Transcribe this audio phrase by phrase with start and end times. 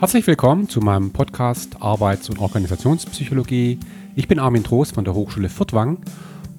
[0.00, 3.80] Herzlich willkommen zu meinem Podcast Arbeits- und Organisationspsychologie.
[4.14, 5.98] Ich bin Armin Trost von der Hochschule Furtwang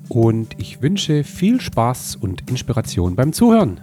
[0.09, 3.79] und ich wünsche viel Spaß und Inspiration beim Zuhören.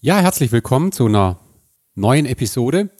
[0.00, 1.38] Ja, herzlich willkommen zu einer
[1.94, 2.90] neuen Episode.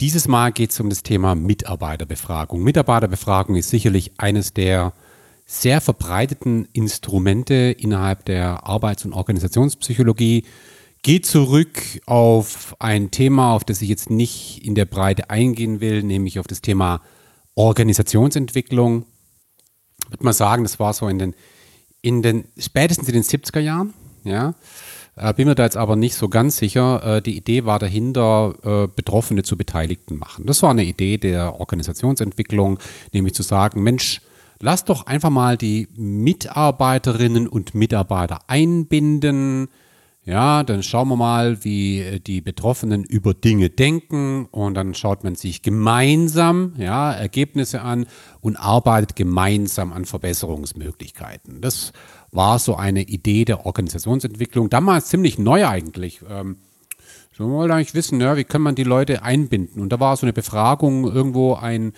[0.00, 2.62] Dieses Mal geht es um das Thema Mitarbeiterbefragung.
[2.62, 4.94] Mitarbeiterbefragung ist sicherlich eines der
[5.44, 10.44] sehr verbreiteten Instrumente innerhalb der Arbeits- und Organisationspsychologie.
[11.02, 16.02] Geht zurück auf ein Thema, auf das ich jetzt nicht in der Breite eingehen will,
[16.02, 17.02] nämlich auf das Thema
[17.54, 19.04] Organisationsentwicklung.
[20.04, 21.34] Ich würde mal sagen, das war so in den,
[22.00, 23.92] in den spätestens in den 70er Jahren.
[24.24, 24.54] Ja.
[25.20, 27.16] Äh, bin mir da jetzt aber nicht so ganz sicher.
[27.16, 30.46] Äh, die Idee war dahinter, äh, Betroffene zu Beteiligten machen.
[30.46, 32.78] Das war eine Idee der Organisationsentwicklung,
[33.12, 34.22] nämlich zu sagen, Mensch,
[34.60, 39.68] lass doch einfach mal die Mitarbeiterinnen und Mitarbeiter einbinden.
[40.24, 45.34] Ja, dann schauen wir mal, wie die Betroffenen über Dinge denken und dann schaut man
[45.34, 48.06] sich gemeinsam ja, Ergebnisse an
[48.40, 51.62] und arbeitet gemeinsam an Verbesserungsmöglichkeiten.
[51.62, 51.92] Das
[52.32, 54.70] war so eine Idee der Organisationsentwicklung.
[54.70, 56.20] Damals ziemlich neu eigentlich.
[56.28, 56.56] Ähm,
[57.36, 59.80] so wollen eigentlich wissen, ja, wie kann man die Leute einbinden?
[59.80, 61.92] Und da war so eine Befragung irgendwo ein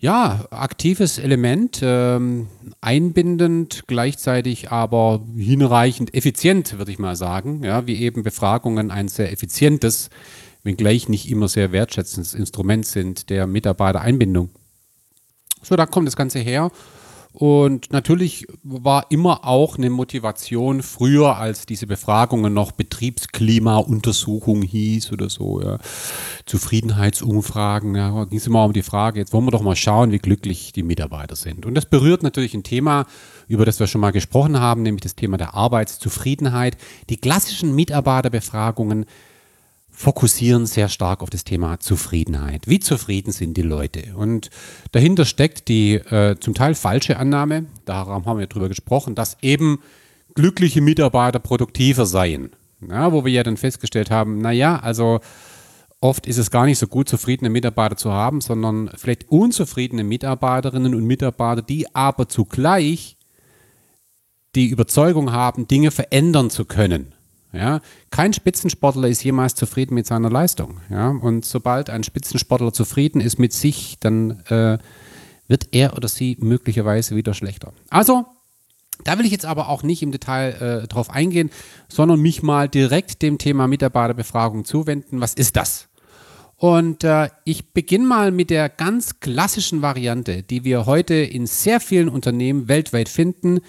[0.00, 2.46] ja, aktives Element, ähm,
[2.80, 7.64] einbindend, gleichzeitig aber hinreichend effizient, würde ich mal sagen.
[7.64, 10.10] Ja, wie eben Befragungen ein sehr effizientes,
[10.62, 14.50] wenngleich nicht immer sehr wertschätzendes Instrument sind der Mitarbeitereinbindung.
[15.62, 16.70] So, da kommt das Ganze her.
[17.32, 25.28] Und natürlich war immer auch eine Motivation früher, als diese Befragungen noch Betriebsklimauntersuchung hieß oder
[25.28, 25.78] so, ja.
[26.46, 30.18] Zufriedenheitsumfragen, ja, ging es immer um die Frage, jetzt wollen wir doch mal schauen, wie
[30.18, 31.66] glücklich die Mitarbeiter sind.
[31.66, 33.06] Und das berührt natürlich ein Thema,
[33.46, 36.76] über das wir schon mal gesprochen haben, nämlich das Thema der Arbeitszufriedenheit.
[37.10, 39.04] Die klassischen Mitarbeiterbefragungen
[39.98, 42.68] fokussieren sehr stark auf das Thema Zufriedenheit.
[42.68, 44.14] Wie zufrieden sind die Leute?
[44.14, 44.48] Und
[44.92, 49.80] dahinter steckt die äh, zum Teil falsche Annahme, darum haben wir drüber gesprochen, dass eben
[50.36, 52.50] glückliche Mitarbeiter produktiver seien.
[52.88, 55.18] Ja, wo wir ja dann festgestellt haben, naja, also
[56.00, 60.94] oft ist es gar nicht so gut, zufriedene Mitarbeiter zu haben, sondern vielleicht unzufriedene Mitarbeiterinnen
[60.94, 63.16] und Mitarbeiter, die aber zugleich
[64.54, 67.14] die Überzeugung haben, Dinge verändern zu können.
[67.52, 70.80] Ja, kein Spitzensportler ist jemals zufrieden mit seiner Leistung.
[70.90, 74.78] Ja, und sobald ein Spitzensportler zufrieden ist mit sich, dann äh,
[75.46, 77.72] wird er oder sie möglicherweise wieder schlechter.
[77.88, 78.26] Also,
[79.04, 81.50] da will ich jetzt aber auch nicht im Detail äh, drauf eingehen,
[81.88, 85.20] sondern mich mal direkt dem Thema Mitarbeiterbefragung zuwenden.
[85.20, 85.88] Was ist das?
[86.56, 91.78] Und äh, ich beginne mal mit der ganz klassischen Variante, die wir heute in sehr
[91.78, 93.60] vielen Unternehmen weltweit finden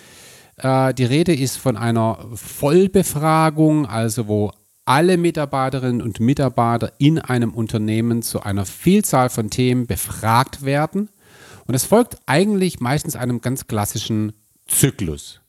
[0.60, 4.52] äh, die Rede ist von einer Vollbefragung, also wo
[4.86, 11.10] alle Mitarbeiterinnen und Mitarbeiter in einem Unternehmen zu einer Vielzahl von Themen befragt werden.
[11.68, 14.34] Und es folgt eigentlich meistens einem ganz klassischen
[14.68, 15.42] Zyklus.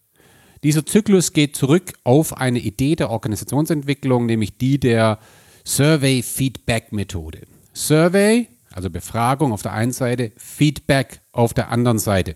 [0.62, 5.19] Dieser Zyklus geht zurück auf eine Idee der Organisationsentwicklung, nämlich die der
[5.65, 7.47] Survey-Feedback-Methode.
[7.72, 12.34] Survey, also Befragung auf der einen Seite, Feedback auf der anderen Seite.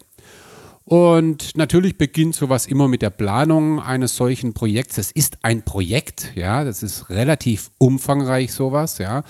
[0.84, 4.99] Und natürlich beginnt sowas immer mit der Planung eines solchen Projekts.
[4.99, 9.25] Es ist ein Projekt, ja, das ist relativ umfangreich sowas, ja.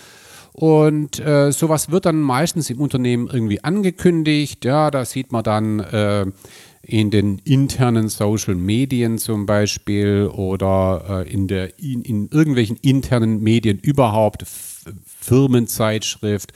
[0.53, 4.65] Und äh, sowas wird dann meistens im Unternehmen irgendwie angekündigt.
[4.65, 6.27] Ja, da sieht man dann äh,
[6.83, 13.43] in den internen Social Medien zum Beispiel oder äh, in, der, in, in irgendwelchen internen
[13.43, 14.45] Medien überhaupt,
[15.21, 16.53] Firmenzeitschrift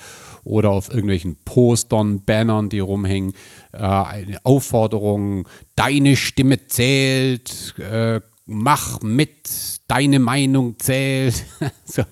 [0.48, 3.34] oder auf irgendwelchen Postern, Bannern, die rumhängen,
[3.72, 9.50] äh, eine Aufforderung, deine Stimme zählt, äh, mach mit,
[9.86, 11.44] deine Meinung zählt.
[11.84, 12.02] so.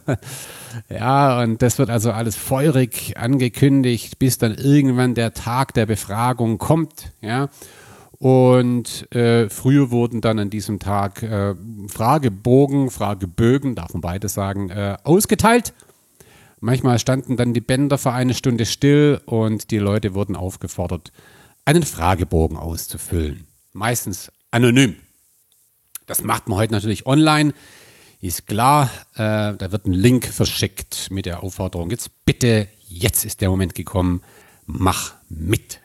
[0.90, 6.58] Ja, und das wird also alles feurig angekündigt, bis dann irgendwann der Tag der Befragung
[6.58, 7.12] kommt.
[7.22, 7.48] Ja.
[8.18, 11.54] Und äh, früher wurden dann an diesem Tag äh,
[11.88, 15.74] Fragebogen, Fragebögen, darf man beides sagen, äh, ausgeteilt.
[16.66, 21.12] Manchmal standen dann die Bänder für eine Stunde still und die Leute wurden aufgefordert,
[21.64, 23.46] einen Fragebogen auszufüllen.
[23.72, 24.96] Meistens anonym.
[26.06, 27.54] Das macht man heute natürlich online.
[28.20, 33.42] Ist klar, äh, da wird ein Link verschickt mit der Aufforderung, jetzt bitte, jetzt ist
[33.42, 34.22] der Moment gekommen,
[34.64, 35.78] mach mit.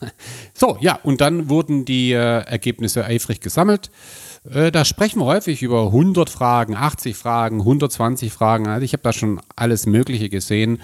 [0.54, 3.90] so, ja, und dann wurden die äh, Ergebnisse eifrig gesammelt.
[4.50, 8.66] Äh, da sprechen wir häufig über 100 Fragen, 80 Fragen, 120 Fragen.
[8.66, 10.80] Also ich habe da schon alles Mögliche gesehen,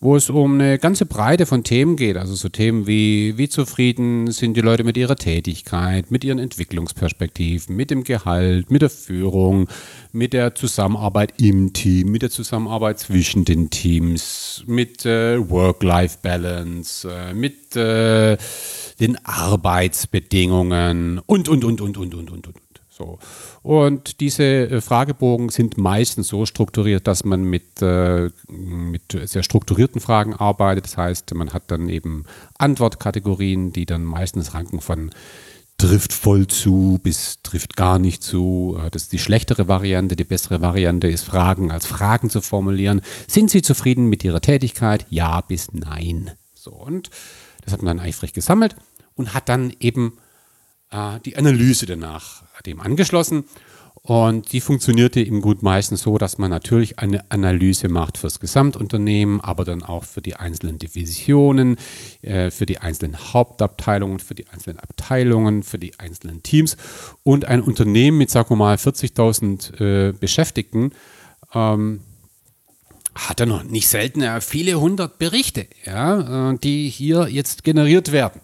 [0.00, 2.16] wo es um eine ganze Breite von Themen geht.
[2.16, 7.74] Also so Themen wie, wie zufrieden sind die Leute mit ihrer Tätigkeit, mit ihren Entwicklungsperspektiven,
[7.74, 9.68] mit dem Gehalt, mit der Führung,
[10.12, 17.32] mit der Zusammenarbeit im Team, mit der Zusammenarbeit zwischen den Teams, mit äh, Work-Life-Balance, äh,
[17.32, 18.36] mit äh,
[19.00, 22.65] den Arbeitsbedingungen und, und, und, und, und, und, und, und.
[22.96, 23.18] So.
[23.62, 30.00] Und diese äh, Fragebogen sind meistens so strukturiert, dass man mit, äh, mit sehr strukturierten
[30.00, 30.84] Fragen arbeitet.
[30.84, 32.24] Das heißt, man hat dann eben
[32.58, 35.10] Antwortkategorien, die dann meistens ranken von
[35.78, 38.78] trifft voll zu bis trifft gar nicht zu.
[38.82, 40.16] Äh, das ist die schlechtere Variante.
[40.16, 43.02] Die bessere Variante ist Fragen als Fragen zu formulieren.
[43.28, 45.06] Sind Sie zufrieden mit Ihrer Tätigkeit?
[45.10, 46.30] Ja bis nein.
[46.54, 47.10] So, und
[47.62, 48.74] das hat man dann eifrig gesammelt
[49.14, 50.14] und hat dann eben
[50.90, 53.44] äh, die Analyse danach dem angeschlossen.
[54.02, 59.40] Und die funktionierte im Gut meistens so, dass man natürlich eine Analyse macht fürs Gesamtunternehmen,
[59.40, 61.76] aber dann auch für die einzelnen Divisionen,
[62.22, 66.76] äh, für die einzelnen Hauptabteilungen, für die einzelnen Abteilungen, für die einzelnen Teams.
[67.24, 70.92] Und ein Unternehmen mit, sagen wir mal, 40.000 äh, Beschäftigten
[71.52, 72.02] ähm,
[73.12, 78.42] hat er noch nicht selten viele hundert Berichte, ja, die hier jetzt generiert werden.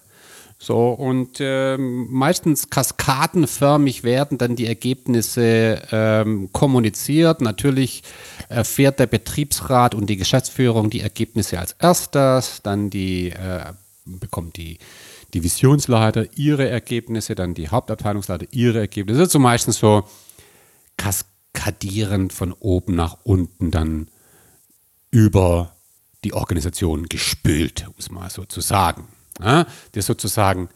[0.63, 7.41] So, und ähm, meistens kaskadenförmig werden dann die Ergebnisse ähm, kommuniziert.
[7.41, 8.05] Natürlich
[8.49, 13.73] erfährt der Betriebsrat und die Geschäftsführung die Ergebnisse als erstes, dann die, äh,
[14.05, 14.79] bekommt die
[15.35, 19.19] Divisionsleiter ihre Ergebnisse, dann die Hauptabteilungsleiter ihre Ergebnisse.
[19.19, 20.05] Das ist so meistens so
[20.97, 24.07] kaskadierend von oben nach unten dann
[25.11, 25.75] über
[26.23, 29.09] die Organisation gespült, um es mal so zu sagen.
[29.41, 30.69] Ja, das sozusagen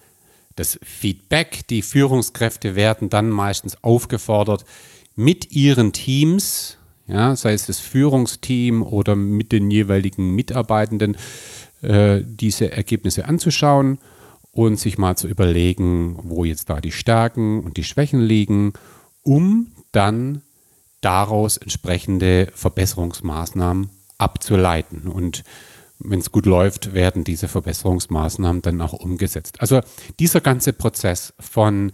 [0.56, 1.66] das Feedback.
[1.68, 4.64] Die Führungskräfte werden dann meistens aufgefordert,
[5.14, 11.16] mit ihren Teams, ja, sei es das Führungsteam oder mit den jeweiligen Mitarbeitenden,
[11.82, 13.98] äh, diese Ergebnisse anzuschauen
[14.50, 18.72] und sich mal zu überlegen, wo jetzt da die Stärken und die Schwächen liegen,
[19.22, 20.42] um dann
[21.00, 25.06] daraus entsprechende Verbesserungsmaßnahmen abzuleiten.
[25.08, 25.44] Und
[25.98, 29.60] wenn es gut läuft, werden diese Verbesserungsmaßnahmen dann auch umgesetzt.
[29.60, 29.80] Also
[30.18, 31.92] dieser ganze Prozess von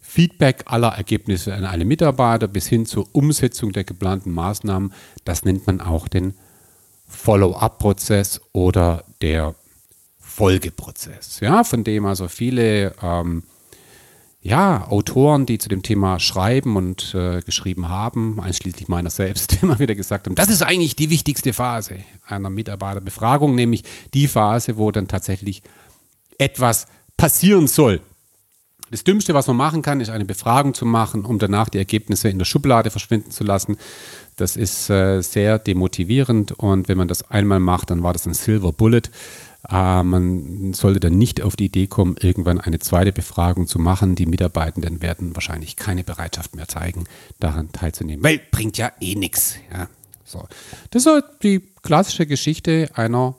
[0.00, 4.92] Feedback aller Ergebnisse an alle Mitarbeiter bis hin zur Umsetzung der geplanten Maßnahmen,
[5.24, 6.34] das nennt man auch den
[7.06, 9.54] Follow-up-Prozess oder der
[10.18, 13.42] Folgeprozess, ja, von dem also viele ähm,
[14.40, 19.78] ja, Autoren, die zu dem Thema schreiben und äh, geschrieben haben, einschließlich meiner selbst, immer
[19.78, 21.96] wieder gesagt haben, das ist eigentlich die wichtigste Phase
[22.26, 23.82] einer Mitarbeiterbefragung, nämlich
[24.14, 25.62] die Phase, wo dann tatsächlich
[26.38, 26.86] etwas
[27.16, 28.00] passieren soll.
[28.90, 32.30] Das Dümmste, was man machen kann, ist eine Befragung zu machen, um danach die Ergebnisse
[32.30, 33.76] in der Schublade verschwinden zu lassen.
[34.36, 38.32] Das ist äh, sehr demotivierend und wenn man das einmal macht, dann war das ein
[38.34, 39.02] Silver Bullet.
[39.68, 44.14] Äh, man sollte dann nicht auf die Idee kommen, irgendwann eine zweite Befragung zu machen.
[44.14, 47.04] Die Mitarbeitenden werden wahrscheinlich keine Bereitschaft mehr zeigen,
[47.40, 49.56] daran teilzunehmen, weil bringt ja eh nichts.
[49.72, 49.88] Ja.
[50.24, 50.46] So.
[50.90, 53.34] Das ist die klassische Geschichte einer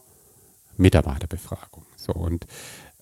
[0.78, 1.86] Mitarbeiterbefragung.
[1.96, 2.48] So, und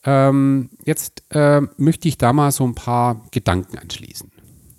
[0.03, 4.31] ähm, jetzt äh, möchte ich da mal so ein paar Gedanken anschließen.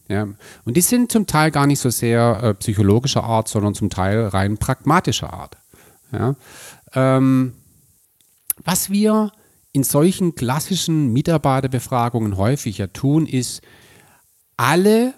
[0.09, 0.27] Ja,
[0.65, 4.27] und die sind zum Teil gar nicht so sehr äh, psychologischer Art, sondern zum Teil
[4.29, 5.59] rein pragmatischer Art.
[6.13, 6.35] Ja,
[6.95, 7.53] ähm,
[8.65, 9.33] was wir
[9.73, 13.63] in solchen klassischen Mitarbeiterbefragungen häufig ja tun, ist,
[14.57, 15.15] alle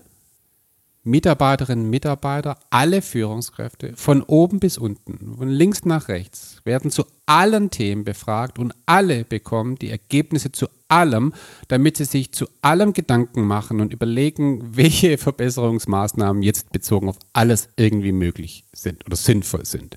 [1.03, 7.05] Mitarbeiterinnen und Mitarbeiter, alle Führungskräfte von oben bis unten, von links nach rechts, werden zu
[7.25, 11.33] allen Themen befragt und alle bekommen die Ergebnisse zu allem,
[11.69, 17.71] damit sie sich zu allem Gedanken machen und überlegen, welche Verbesserungsmaßnahmen jetzt bezogen auf alles
[17.77, 19.97] irgendwie möglich sind oder sinnvoll sind.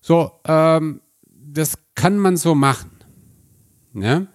[0.00, 2.90] So, ähm, das kann man so machen.
[3.94, 4.26] Ja?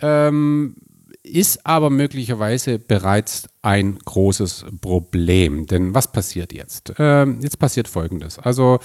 [0.00, 0.76] Ähm,
[1.22, 5.66] ist aber möglicherweise bereits ein großes Problem.
[5.66, 6.92] Denn was passiert jetzt?
[6.98, 8.38] Ähm, jetzt passiert Folgendes.
[8.38, 8.78] Also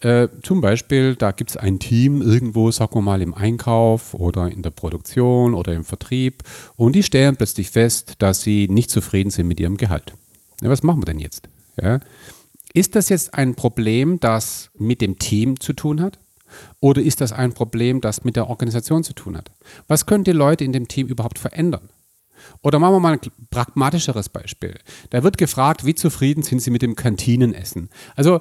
[0.00, 4.50] äh, zum Beispiel, da gibt es ein Team irgendwo, sagen wir mal, im Einkauf oder
[4.50, 6.42] in der Produktion oder im Vertrieb
[6.76, 10.12] und die stellen plötzlich fest, dass sie nicht zufrieden sind mit ihrem Gehalt.
[10.60, 11.48] Ja, was machen wir denn jetzt?
[11.80, 12.00] Ja?
[12.74, 16.18] Ist das jetzt ein Problem, das mit dem Team zu tun hat?
[16.80, 19.50] Oder ist das ein Problem, das mit der Organisation zu tun hat?
[19.88, 21.88] Was können die Leute in dem Team überhaupt verändern?
[22.62, 24.74] Oder machen wir mal ein pragmatischeres Beispiel.
[25.10, 27.88] Da wird gefragt, wie zufrieden sind Sie mit dem Kantinenessen?
[28.16, 28.40] Also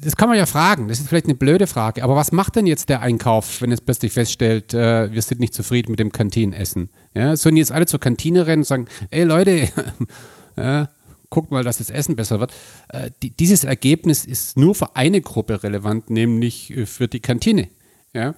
[0.00, 2.66] das kann man ja fragen, das ist vielleicht eine blöde Frage, aber was macht denn
[2.66, 6.90] jetzt der Einkauf, wenn es plötzlich feststellt, äh, wir sind nicht zufrieden mit dem Kantinenessen?
[7.14, 9.68] Ja, sollen jetzt alle zur Kantine rennen und sagen, ey Leute,
[10.56, 10.88] ja,
[11.34, 12.52] guckt mal, dass das Essen besser wird.
[12.88, 17.68] Äh, die, dieses Ergebnis ist nur für eine Gruppe relevant, nämlich äh, für die Kantine.
[18.12, 18.36] Ja?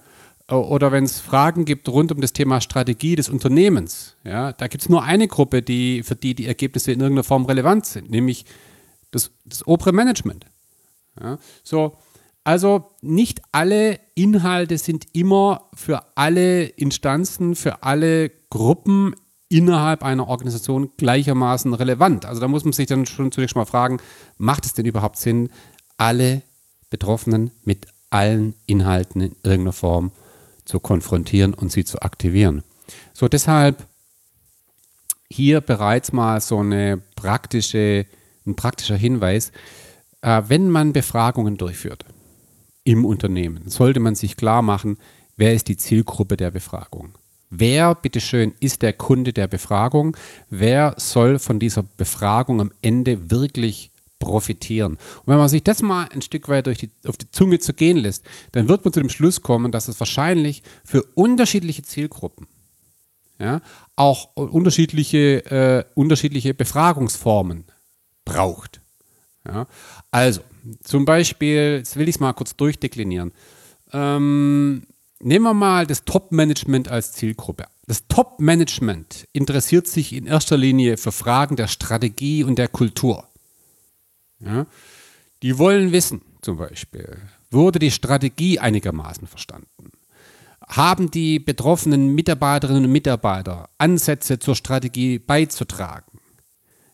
[0.49, 4.81] Oder wenn es Fragen gibt rund um das Thema Strategie des Unternehmens, ja, da gibt
[4.81, 8.45] es nur eine Gruppe, die, für die die Ergebnisse in irgendeiner Form relevant sind, nämlich
[9.11, 10.45] das, das obere Management.
[11.21, 11.97] Ja, so,
[12.45, 19.15] also nicht alle Inhalte sind immer für alle Instanzen, für alle Gruppen
[19.49, 22.25] innerhalb einer Organisation gleichermaßen relevant.
[22.25, 23.99] Also da muss man sich dann schon zunächst mal fragen,
[24.37, 25.49] macht es denn überhaupt Sinn,
[25.97, 26.41] alle
[26.89, 30.11] Betroffenen mit allen Inhalten in irgendeiner Form
[30.65, 32.63] zu konfrontieren und sie zu aktivieren?
[33.13, 33.85] So, deshalb
[35.29, 38.05] hier bereits mal so eine praktische,
[38.45, 39.51] ein praktischer Hinweis.
[40.21, 42.05] Äh, wenn man Befragungen durchführt
[42.83, 44.97] im Unternehmen, sollte man sich klar machen,
[45.35, 47.17] wer ist die Zielgruppe der Befragung.
[47.49, 50.17] Wer, bitteschön, ist der Kunde der Befragung?
[50.49, 54.93] Wer soll von dieser Befragung am Ende wirklich profitieren?
[54.93, 57.73] Und wenn man sich das mal ein Stück weit durch die, auf die Zunge zu
[57.73, 62.47] gehen lässt, dann wird man zu dem Schluss kommen, dass es wahrscheinlich für unterschiedliche Zielgruppen
[63.39, 63.61] ja,
[63.95, 67.65] auch unterschiedliche, äh, unterschiedliche Befragungsformen
[68.25, 68.81] braucht.
[69.45, 69.67] Ja.
[70.11, 70.41] Also,
[70.83, 73.31] zum Beispiel, jetzt will ich es mal kurz durchdeklinieren.
[73.93, 74.83] Ähm,
[75.21, 77.65] nehmen wir mal das Top-Management als Zielgruppe.
[77.85, 83.25] Das Top-Management interessiert sich in erster Linie für Fragen der Strategie und der Kultur.
[84.39, 84.65] Ja.
[85.41, 87.17] Die wollen wissen, zum Beispiel,
[87.51, 89.91] wurde die Strategie einigermaßen verstanden?
[90.67, 96.19] Haben die betroffenen Mitarbeiterinnen und Mitarbeiter Ansätze zur Strategie beizutragen?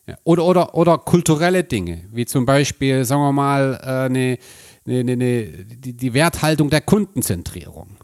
[0.06, 4.38] Ja, oder, oder, oder kulturelle Dinge, wie zum Beispiel, sagen wir mal, äh, eine,
[4.86, 7.96] eine, eine, die, die Werthaltung der Kundenzentrierung.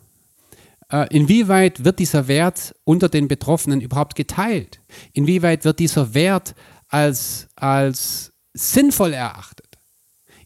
[0.90, 4.80] Äh, inwieweit wird dieser Wert unter den Betroffenen überhaupt geteilt?
[5.12, 6.54] Inwieweit wird dieser Wert
[6.88, 9.78] als, als sinnvoll erachtet?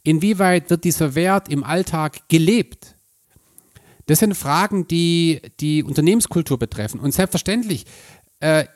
[0.03, 2.95] Inwieweit wird dieser Wert im Alltag gelebt?
[4.07, 7.01] Das sind Fragen, die die Unternehmenskultur betreffen.
[7.01, 7.87] Und selbstverständlich
[8.41, 8.67] äh,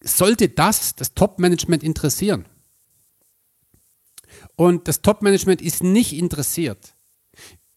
[0.00, 2.46] sollte das das Top-Management interessieren.
[4.56, 6.94] Und das Top-Management ist nicht interessiert,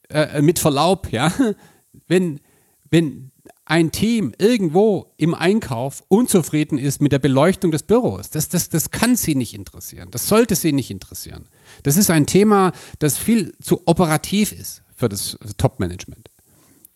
[0.10, 1.34] äh, mit Verlaub, ja,
[2.08, 2.40] wenn,
[2.90, 3.32] wenn
[3.66, 8.30] ein Team irgendwo im Einkauf unzufrieden ist mit der Beleuchtung des Büros.
[8.30, 10.10] Das, das, das kann sie nicht interessieren.
[10.12, 11.48] Das sollte sie nicht interessieren.
[11.84, 16.30] Das ist ein Thema, das viel zu operativ ist für das Top-Management.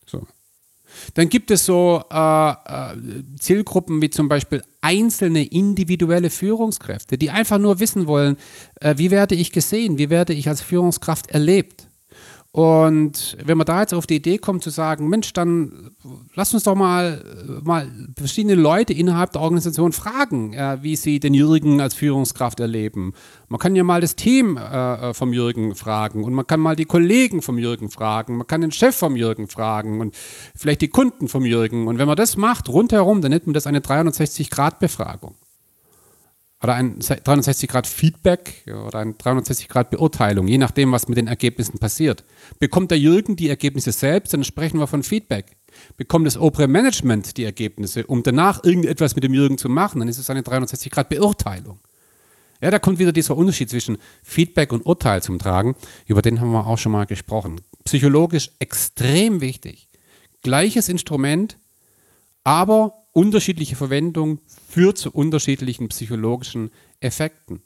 [0.05, 0.25] So.
[1.13, 2.95] Dann gibt es so äh, äh,
[3.39, 8.37] Zielgruppen wie zum Beispiel einzelne individuelle Führungskräfte, die einfach nur wissen wollen,
[8.81, 11.87] äh, wie werde ich gesehen, wie werde ich als Führungskraft erlebt.
[12.55, 15.91] Und wenn man da jetzt auf die Idee kommt zu sagen, Mensch, dann
[16.35, 17.21] lass uns doch mal,
[17.61, 23.11] mal verschiedene Leute innerhalb der Organisation fragen, äh, wie sie den Jürgen als Führungskraft erleben.
[23.49, 26.85] Man kann ja mal das Team äh, vom Jürgen fragen und man kann mal die
[26.85, 30.15] Kollegen vom Jürgen fragen, man kann den Chef vom Jürgen fragen und
[30.55, 31.89] vielleicht die Kunden vom Jürgen.
[31.89, 35.35] Und wenn man das macht, rundherum, dann nennt man das eine 360-Grad-Befragung
[36.65, 42.23] oder ein 360-Grad-Feedback oder eine 360-Grad-Beurteilung, je nachdem, was mit den Ergebnissen passiert.
[42.57, 45.57] Bekommt der Jürgen die Ergebnisse selbst, dann sprechen wir von Feedback.
[45.95, 50.07] Bekommt das obere Management die Ergebnisse, um danach irgendetwas mit dem Jürgen zu machen, dann
[50.07, 51.79] ist es eine 360-Grad-Beurteilung.
[52.61, 55.75] Ja, da kommt wieder dieser Unterschied zwischen Feedback und Urteil zum Tragen.
[56.07, 57.61] Über den haben wir auch schon mal gesprochen.
[57.83, 59.87] Psychologisch extrem wichtig.
[60.41, 61.59] Gleiches Instrument,
[62.43, 64.39] aber unterschiedliche Verwendung
[64.75, 67.61] führt zu unterschiedlichen psychologischen Effekten.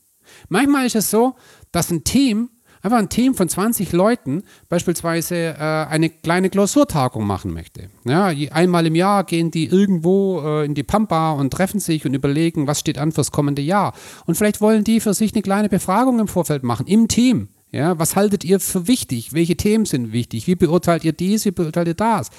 [0.48, 1.36] Manchmal ist es so,
[1.72, 2.52] dass ein Team,
[2.84, 7.90] einfach ein Team von 20 Leuten beispielsweise äh, eine kleine Klausurtagung machen möchte.
[8.06, 12.14] Ja, einmal im Jahr gehen die irgendwo äh, in die Pampa und treffen sich und
[12.14, 13.96] überlegen, was steht an fürs kommende Jahr.
[14.28, 17.50] Und vielleicht wollen die für sich eine kleine Befragung im Vorfeld machen, im Team.
[17.72, 19.34] Ja, was haltet ihr für wichtig?
[19.34, 20.48] Welche Themen sind wichtig?
[20.48, 21.46] Wie beurteilt ihr dies?
[21.46, 22.32] Wie beurteilt ihr das?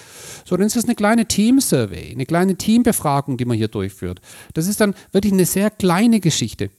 [0.45, 4.21] So, dann ist das eine kleine Team-Survey, eine kleine Teambefragung, die man hier durchführt.
[4.55, 6.71] Das ist dann wirklich eine sehr kleine Geschichte.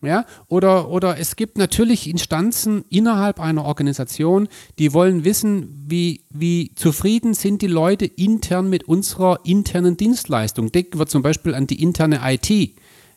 [0.00, 4.46] Ja, oder, oder es gibt natürlich Instanzen innerhalb einer Organisation,
[4.78, 10.70] die wollen wissen, wie, wie zufrieden sind die Leute intern mit unserer internen Dienstleistung.
[10.70, 12.76] Denken wir zum Beispiel an die interne IT.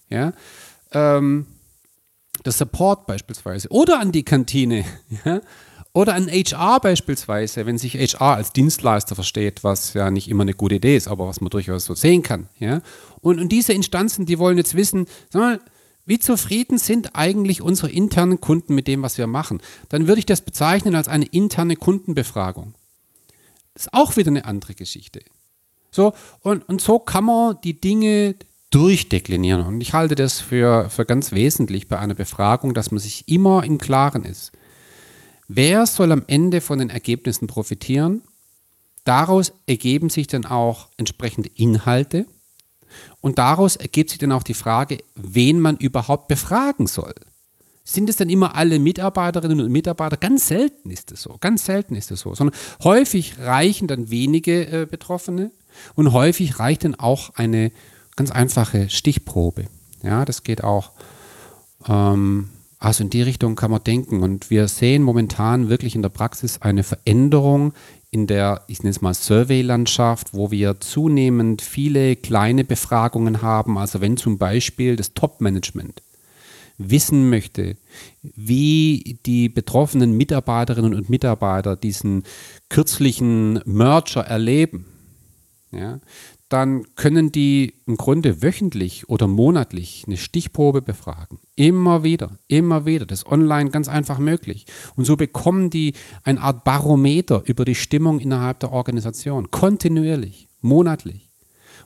[0.10, 0.34] Ja,
[0.92, 1.46] ähm,
[2.44, 4.86] das Support beispielsweise oder an die Kantine
[5.26, 5.42] ja?
[5.94, 10.54] oder an HR beispielsweise, wenn sich HR als Dienstleister versteht, was ja nicht immer eine
[10.54, 12.48] gute Idee ist, aber was man durchaus so sehen kann.
[12.60, 12.82] Ja?
[13.22, 15.60] Und, und diese Instanzen, die wollen jetzt wissen, sag mal,
[16.06, 19.62] Wie zufrieden sind eigentlich unsere internen Kunden mit dem, was wir machen?
[19.90, 22.74] Dann würde ich das bezeichnen als eine interne Kundenbefragung.
[23.74, 25.22] Das ist auch wieder eine andere Geschichte.
[25.92, 28.36] So, und, und so kann man die Dinge
[28.72, 29.66] durchdeklinieren.
[29.66, 33.64] Und ich halte das für, für ganz wesentlich bei einer Befragung, dass man sich immer
[33.64, 34.52] im Klaren ist.
[35.48, 38.24] Wer soll am Ende von den Ergebnissen profitieren?
[39.04, 42.26] Daraus ergeben sich dann auch entsprechende Inhalte.
[43.20, 47.14] Und daraus ergibt sich dann auch die Frage, wen man überhaupt befragen soll.
[47.84, 50.16] Sind es dann immer alle Mitarbeiterinnen und Mitarbeiter?
[50.16, 51.38] Ganz selten ist es so.
[51.40, 52.36] Ganz selten ist es so.
[52.36, 55.52] Sondern häufig reichen dann wenige äh, Betroffene
[55.96, 57.72] und häufig reicht dann auch eine
[58.22, 59.66] ganz einfache Stichprobe.
[60.04, 60.92] Ja, das geht auch.
[61.88, 64.22] Ähm, also in die Richtung kann man denken.
[64.22, 67.74] Und wir sehen momentan wirklich in der Praxis eine Veränderung
[68.12, 73.80] in der, ich nenne es mal Survey-Landschaft, wo wir zunehmend viele kleine Befragungen haben.
[73.80, 76.04] Also wenn zum Beispiel das Top-Management
[76.78, 77.76] wissen möchte,
[78.22, 82.24] wie die betroffenen Mitarbeiterinnen und Mitarbeiter diesen
[82.70, 84.86] kürzlichen Merger erleben,
[85.72, 86.00] ja,
[86.52, 91.40] dann können die im Grunde wöchentlich oder monatlich eine Stichprobe befragen.
[91.56, 93.06] Immer wieder, immer wieder.
[93.06, 94.66] Das ist online ganz einfach möglich.
[94.98, 95.94] Und so bekommen die
[96.24, 99.50] eine Art Barometer über die Stimmung innerhalb der Organisation.
[99.50, 101.30] Kontinuierlich, monatlich.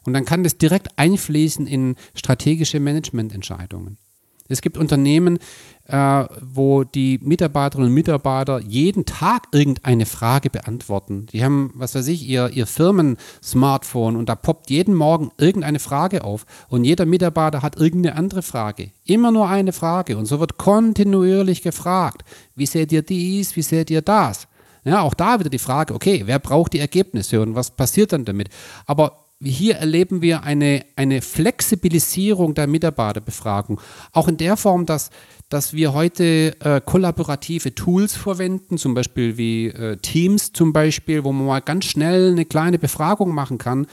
[0.03, 3.99] Und dann kann das direkt einfließen in strategische Managemententscheidungen.
[4.47, 5.39] Es gibt Unternehmen,
[5.87, 11.25] äh, wo die Mitarbeiterinnen und Mitarbeiter jeden Tag irgendeine Frage beantworten.
[11.31, 16.23] Die haben, was weiß ich, ihr, ihr Firmen-Smartphone und da poppt jeden Morgen irgendeine Frage
[16.23, 18.91] auf und jeder Mitarbeiter hat irgendeine andere Frage.
[19.05, 22.23] Immer nur eine Frage und so wird kontinuierlich gefragt.
[22.55, 23.55] Wie seht ihr dies?
[23.55, 24.47] Wie seht ihr das?
[24.83, 28.23] Ja, auch da wieder die Frage, okay, wer braucht die Ergebnisse und was passiert dann
[28.25, 28.49] damit?
[28.85, 33.81] Aber hier erleben wir eine, eine Flexibilisierung der Mitarbeiterbefragung.
[34.13, 35.09] Auch in der Form, dass,
[35.49, 41.31] dass wir heute äh, kollaborative Tools verwenden, zum Beispiel wie äh, Teams zum Beispiel, wo
[41.31, 43.87] man mal ganz schnell eine kleine Befragung machen kann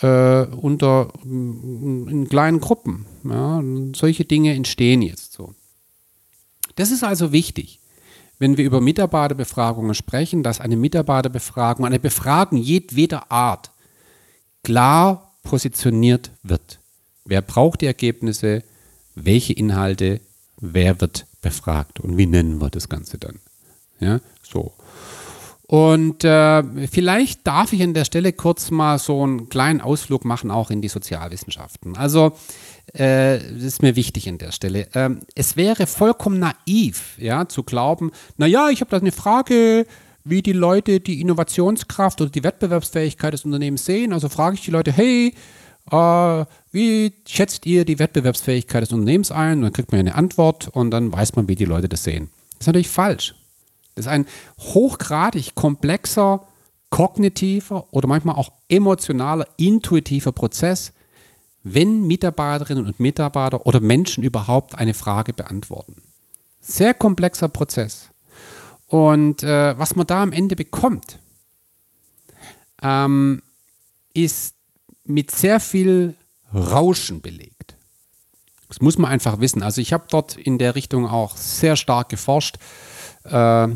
[0.00, 3.06] äh, unter in kleinen Gruppen.
[3.24, 3.62] Ja,
[3.94, 5.54] solche Dinge entstehen jetzt so.
[6.74, 7.78] Das ist also wichtig
[8.38, 13.71] wenn wir über Mitarbeiterbefragungen sprechen, dass eine Mitarbeiterbefragung, eine Befragung jedweder Art
[14.62, 16.78] klar positioniert wird.
[17.24, 18.62] Wer braucht die Ergebnisse?
[19.14, 20.20] Welche Inhalte?
[20.58, 22.00] Wer wird befragt?
[22.00, 23.40] Und wie nennen wir das Ganze dann?
[24.00, 24.72] Ja, so.
[25.72, 30.50] Und äh, vielleicht darf ich an der Stelle kurz mal so einen kleinen Ausflug machen,
[30.50, 31.96] auch in die Sozialwissenschaften.
[31.96, 32.32] Also,
[32.92, 34.88] äh, das ist mir wichtig an der Stelle.
[34.94, 39.86] Ähm, es wäre vollkommen naiv, ja, zu glauben, naja, ich habe da eine Frage,
[40.24, 44.12] wie die Leute die Innovationskraft oder die Wettbewerbsfähigkeit des Unternehmens sehen.
[44.12, 45.34] Also frage ich die Leute, hey,
[45.90, 49.58] äh, wie schätzt ihr die Wettbewerbsfähigkeit des Unternehmens ein?
[49.58, 52.30] Und dann kriegt man eine Antwort und dann weiß man, wie die Leute das sehen.
[52.52, 53.34] Das ist natürlich falsch.
[53.94, 54.26] Das ist ein
[54.58, 56.46] hochgradig komplexer,
[56.90, 60.92] kognitiver oder manchmal auch emotionaler, intuitiver Prozess,
[61.62, 66.02] wenn Mitarbeiterinnen und Mitarbeiter oder Menschen überhaupt eine Frage beantworten.
[66.60, 68.11] Sehr komplexer Prozess.
[68.92, 71.18] Und äh, was man da am Ende bekommt,
[72.82, 73.40] ähm,
[74.12, 74.54] ist
[75.06, 76.14] mit sehr viel
[76.52, 77.74] Rauschen belegt.
[78.68, 79.62] Das muss man einfach wissen.
[79.62, 82.58] Also ich habe dort in der Richtung auch sehr stark geforscht.
[83.24, 83.68] Äh,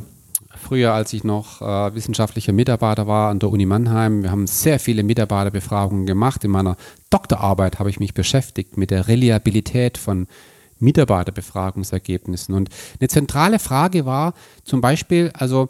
[0.55, 4.79] früher, als ich noch äh, wissenschaftlicher Mitarbeiter war an der Uni Mannheim, wir haben sehr
[4.79, 6.45] viele Mitarbeiterbefragungen gemacht.
[6.45, 6.77] In meiner
[7.09, 10.27] Doktorarbeit habe ich mich beschäftigt mit der Reliabilität von
[10.79, 12.55] Mitarbeiterbefragungsergebnissen.
[12.55, 14.35] Und eine zentrale Frage war
[14.65, 15.69] zum Beispiel, also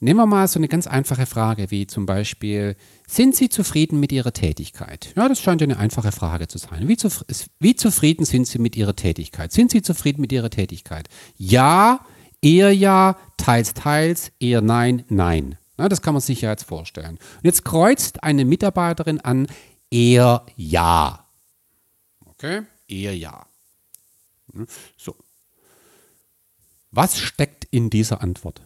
[0.00, 4.12] nehmen wir mal so eine ganz einfache Frage wie zum Beispiel, sind Sie zufrieden mit
[4.12, 5.12] Ihrer Tätigkeit?
[5.16, 6.88] Ja, das scheint ja eine einfache Frage zu sein.
[6.88, 7.24] Wie, zuf
[7.60, 9.52] wie zufrieden sind Sie mit Ihrer Tätigkeit?
[9.52, 11.08] Sind Sie zufrieden mit Ihrer Tätigkeit?
[11.36, 12.00] Ja,
[12.42, 15.56] eher ja, teils, teils, eher nein, nein.
[15.78, 17.16] Ja, das kann man sich ja jetzt vorstellen.
[17.16, 19.46] Und jetzt kreuzt eine Mitarbeiterin an,
[19.90, 21.26] eher ja.
[22.26, 23.46] Okay, eher ja.
[24.52, 24.66] Ne?
[24.96, 25.16] So.
[26.90, 28.62] Was steckt in dieser Antwort?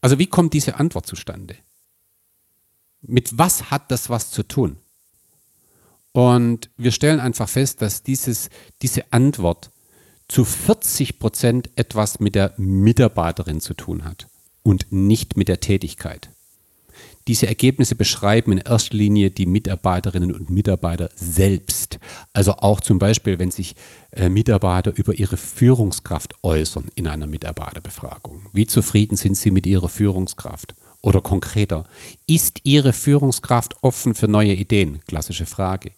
[0.00, 1.56] Also wie kommt diese Antwort zustande?
[3.00, 4.76] Mit was hat das was zu tun?
[6.12, 8.50] Und wir stellen einfach fest, dass dieses,
[8.82, 9.70] diese Antwort
[10.28, 14.28] zu 40 Prozent etwas mit der Mitarbeiterin zu tun hat
[14.62, 16.30] und nicht mit der Tätigkeit.
[17.28, 21.98] Diese Ergebnisse beschreiben in erster Linie die Mitarbeiterinnen und Mitarbeiter selbst.
[22.32, 23.76] Also auch zum Beispiel, wenn sich
[24.12, 28.46] äh, Mitarbeiter über ihre Führungskraft äußern in einer Mitarbeiterbefragung.
[28.54, 30.74] Wie zufrieden sind sie mit ihrer Führungskraft?
[31.00, 31.84] Oder konkreter,
[32.26, 35.00] ist Ihre Führungskraft offen für neue Ideen?
[35.06, 35.92] Klassische Frage.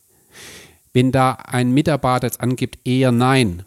[0.92, 3.62] Wenn da ein Mitarbeiter jetzt angibt, eher nein,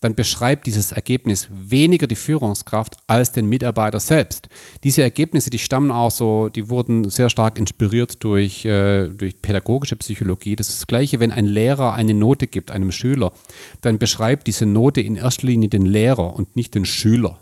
[0.00, 4.48] dann beschreibt dieses Ergebnis weniger die Führungskraft als den Mitarbeiter selbst.
[4.84, 9.96] Diese Ergebnisse, die stammen auch so, die wurden sehr stark inspiriert durch, äh, durch pädagogische
[9.96, 10.54] Psychologie.
[10.54, 13.32] Das ist das Gleiche, wenn ein Lehrer eine Note gibt einem Schüler,
[13.80, 17.38] dann beschreibt diese Note in erster Linie den Lehrer und nicht den Schüler.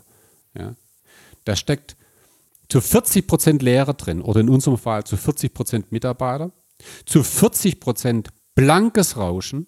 [0.57, 0.75] Ja?
[1.43, 1.97] Da steckt
[2.69, 6.51] zu 40 Prozent Lehrer drin oder in unserem Fall zu 40 Prozent Mitarbeiter,
[7.05, 9.67] zu 40 Prozent blankes Rauschen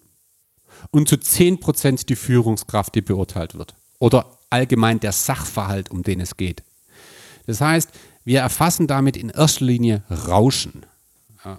[0.90, 3.74] und zu 10% die Führungskraft, die beurteilt wird.
[3.98, 6.62] Oder allgemein der Sachverhalt, um den es geht.
[7.46, 7.90] Das heißt,
[8.24, 10.84] wir erfassen damit in erster Linie Rauschen.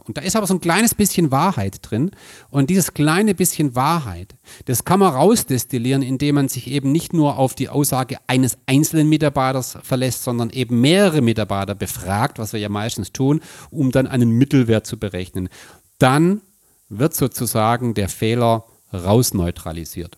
[0.04, 2.12] Und da ist aber so ein kleines bisschen Wahrheit drin.
[2.50, 7.38] Und dieses kleine bisschen Wahrheit, das kann man rausdestillieren, indem man sich eben nicht nur
[7.38, 12.70] auf die Aussage eines einzelnen Mitarbeiters verlässt, sondern eben mehrere Mitarbeiter befragt, was wir ja
[12.70, 15.50] meistens tun, um dann einen Mittelwert zu berechnen.
[15.98, 16.42] Dann
[16.90, 20.18] wird sozusagen der Fehler rausneutralisiert.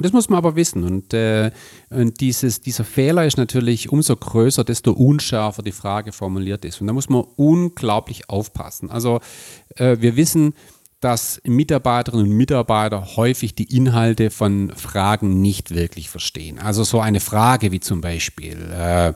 [0.00, 0.84] Das muss man aber wissen.
[0.84, 1.50] Und, äh,
[1.90, 6.80] und dieses, dieser Fehler ist natürlich umso größer, desto unschärfer die Frage formuliert ist.
[6.80, 8.90] Und da muss man unglaublich aufpassen.
[8.90, 9.20] Also
[9.76, 10.54] äh, wir wissen,
[11.00, 16.58] dass Mitarbeiterinnen und Mitarbeiter häufig die Inhalte von Fragen nicht wirklich verstehen.
[16.58, 19.14] Also so eine Frage wie zum Beispiel, äh,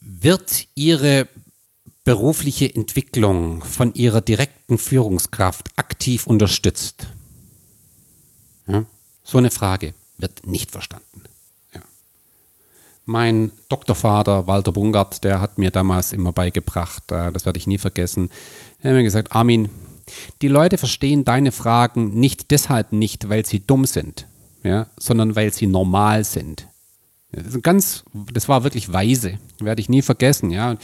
[0.00, 1.28] wird Ihre
[2.04, 7.08] berufliche Entwicklung von ihrer direkten Führungskraft aktiv unterstützt?
[8.66, 8.84] Ja,
[9.22, 11.24] so eine Frage wird nicht verstanden.
[11.74, 11.82] Ja.
[13.04, 17.78] Mein Doktorvater Walter Bungart, der hat mir damals immer beigebracht, äh, das werde ich nie
[17.78, 18.30] vergessen,
[18.80, 19.68] er hat mir gesagt, Armin,
[20.42, 24.26] die Leute verstehen deine Fragen nicht deshalb nicht, weil sie dumm sind,
[24.62, 26.66] ja, sondern weil sie normal sind.
[27.32, 30.50] Das, ganz, das war wirklich weise, werde ich nie vergessen.
[30.50, 30.76] Ja.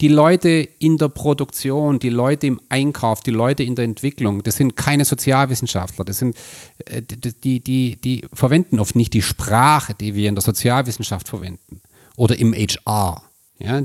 [0.00, 4.56] Die Leute in der Produktion, die Leute im Einkauf, die Leute in der Entwicklung, das
[4.56, 6.04] sind keine Sozialwissenschaftler.
[6.04, 6.36] Das sind,
[6.84, 11.80] äh, die, die, die verwenden oft nicht die Sprache, die wir in der Sozialwissenschaft verwenden
[12.16, 13.22] oder im HR.
[13.58, 13.82] Ja?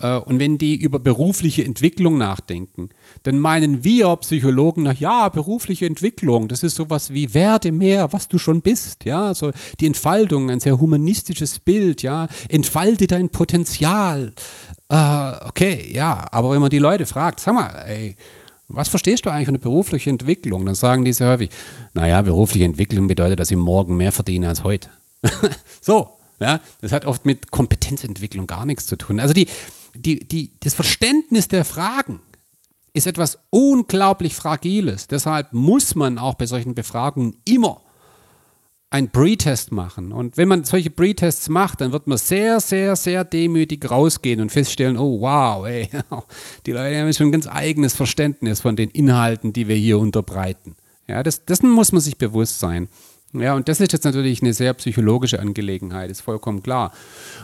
[0.00, 2.90] Äh, und wenn die über berufliche Entwicklung nachdenken,
[3.22, 8.28] dann meinen wir Psychologen, na ja, berufliche Entwicklung, das ist sowas wie werde mehr, was
[8.28, 14.32] du schon bist, ja, also die Entfaltung, ein sehr humanistisches Bild, ja, entfalte dein Potenzial.
[14.88, 18.16] Äh, okay, ja, aber wenn man die Leute fragt, sag mal, ey,
[18.72, 20.64] was verstehst du eigentlich unter berufliche Entwicklung?
[20.64, 21.50] Dann sagen die sehr häufig,
[21.92, 24.90] naja, berufliche Entwicklung bedeutet, dass ich morgen mehr verdiene als heute.
[25.80, 29.20] so, ja, das hat oft mit Kompetenzentwicklung gar nichts zu tun.
[29.20, 29.46] Also die,
[29.94, 32.20] die, die, das Verständnis der Fragen
[32.92, 35.06] ist etwas unglaublich Fragiles.
[35.06, 37.82] Deshalb muss man auch bei solchen Befragungen immer
[38.90, 40.12] einen Pre-Test machen.
[40.12, 44.50] Und wenn man solche Pre-Tests macht, dann wird man sehr, sehr, sehr demütig rausgehen und
[44.50, 45.88] feststellen, oh wow, ey,
[46.66, 50.74] die Leute haben schon ein ganz eigenes Verständnis von den Inhalten, die wir hier unterbreiten.
[51.06, 52.88] Ja, das, dessen muss man sich bewusst sein.
[53.32, 56.92] Ja, und das ist jetzt natürlich eine sehr psychologische Angelegenheit, ist vollkommen klar.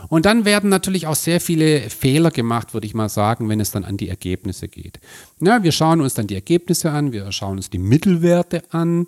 [0.09, 3.71] Und dann werden natürlich auch sehr viele Fehler gemacht, würde ich mal sagen, wenn es
[3.71, 4.99] dann an die Ergebnisse geht.
[5.39, 9.07] Ja, wir schauen uns dann die Ergebnisse an, wir schauen uns die Mittelwerte an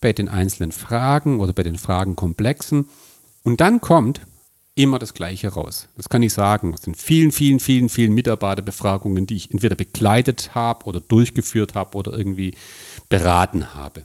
[0.00, 2.88] bei den einzelnen Fragen oder bei den Fragenkomplexen.
[3.44, 4.20] Und dann kommt
[4.74, 5.88] immer das Gleiche raus.
[5.96, 6.74] Das kann ich sagen.
[6.74, 11.96] Es sind vielen, vielen, vielen, vielen Mitarbeiterbefragungen, die ich entweder begleitet habe oder durchgeführt habe
[11.96, 12.54] oder irgendwie
[13.08, 14.04] beraten habe.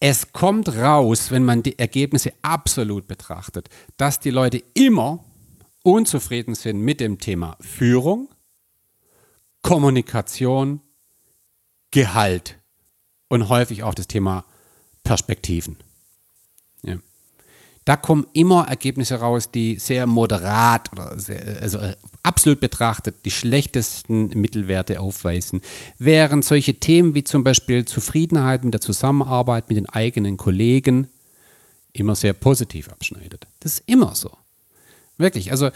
[0.00, 5.24] Es kommt raus, wenn man die Ergebnisse absolut betrachtet, dass die Leute immer
[5.82, 8.28] unzufrieden sind mit dem Thema Führung,
[9.62, 10.80] Kommunikation,
[11.90, 12.58] Gehalt
[13.28, 14.44] und häufig auch das Thema
[15.02, 15.78] Perspektiven.
[16.82, 16.98] Ja
[17.88, 21.78] da kommen immer Ergebnisse raus, die sehr moderat oder sehr, also
[22.28, 25.62] absolut betrachtet die schlechtesten Mittelwerte aufweisen.
[25.98, 31.08] Während solche Themen wie zum Beispiel Zufriedenheit mit der Zusammenarbeit mit den eigenen Kollegen
[31.94, 33.46] immer sehr positiv abschneidet.
[33.60, 34.30] Das ist immer so.
[35.16, 35.70] Wirklich, also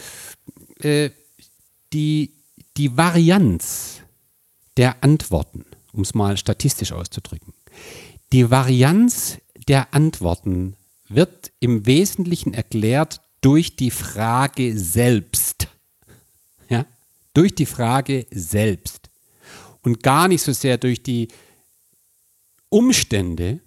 [0.79, 1.09] äh,
[1.91, 2.31] die,
[2.77, 4.01] die Varianz
[4.77, 7.53] der Antworten, um es mal statistisch auszudrücken,
[8.31, 10.75] die Varianz der Antworten
[11.09, 15.62] wird im Wesentlichen erklärt durch die Frage selbst.
[17.33, 19.09] Durch die Frage selbst.
[19.81, 21.27] Und gar nicht so sehr durch die
[22.69, 23.59] Umstände,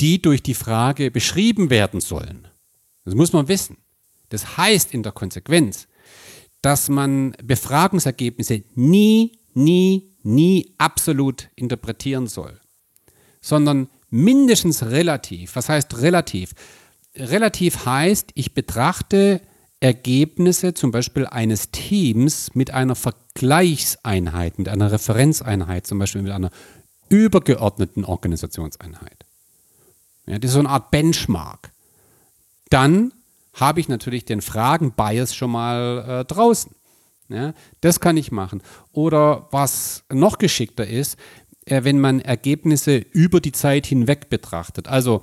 [0.00, 2.48] die durch die Frage beschrieben werden sollen.
[3.04, 3.76] Das muss man wissen.
[4.28, 5.86] Das heißt in der Konsequenz,
[6.60, 12.58] dass man Befragungsergebnisse nie, nie, nie absolut interpretieren soll,
[13.40, 15.56] sondern mindestens relativ.
[15.56, 16.54] Was heißt relativ?
[17.14, 19.40] Relativ heißt, ich betrachte
[19.84, 26.48] Ergebnisse zum Beispiel eines Teams mit einer Vergleichseinheit, mit einer Referenzeinheit, zum Beispiel mit einer
[27.10, 29.26] übergeordneten Organisationseinheit.
[30.24, 31.70] Ja, das ist so eine Art Benchmark.
[32.70, 33.12] Dann
[33.52, 36.74] habe ich natürlich den Fragen-Bias schon mal äh, draußen.
[37.28, 38.62] Ja, das kann ich machen.
[38.92, 41.18] Oder was noch geschickter ist,
[41.66, 44.88] äh, wenn man Ergebnisse über die Zeit hinweg betrachtet.
[44.88, 45.22] Also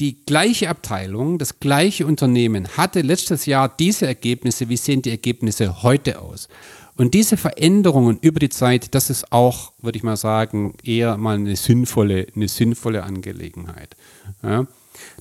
[0.00, 4.68] die, gleiche Abteilung, das gleiche Unternehmen hatte letztes Jahr diese Ergebnisse.
[4.68, 6.48] Wie sehen die Ergebnisse heute aus?
[6.96, 11.36] Und diese Veränderungen über die Zeit, das ist auch, würde ich mal sagen, eher mal
[11.36, 13.96] eine sinnvolle, eine sinnvolle Angelegenheit.
[14.42, 14.66] Ja.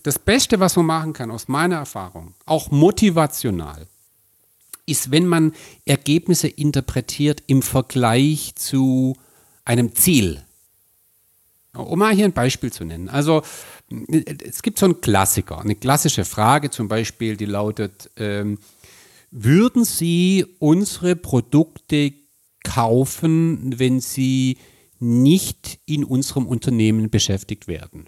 [0.03, 3.87] Das Beste, was man machen kann, aus meiner Erfahrung, auch motivational,
[4.85, 5.53] ist, wenn man
[5.85, 9.15] Ergebnisse interpretiert im Vergleich zu
[9.63, 10.43] einem Ziel.
[11.73, 13.07] Um mal hier ein Beispiel zu nennen.
[13.07, 13.43] Also
[14.43, 18.57] es gibt so einen Klassiker, eine klassische Frage zum Beispiel, die lautet, ähm,
[19.31, 22.13] würden Sie unsere Produkte
[22.63, 24.57] kaufen, wenn Sie
[24.99, 28.05] nicht in unserem Unternehmen beschäftigt werden?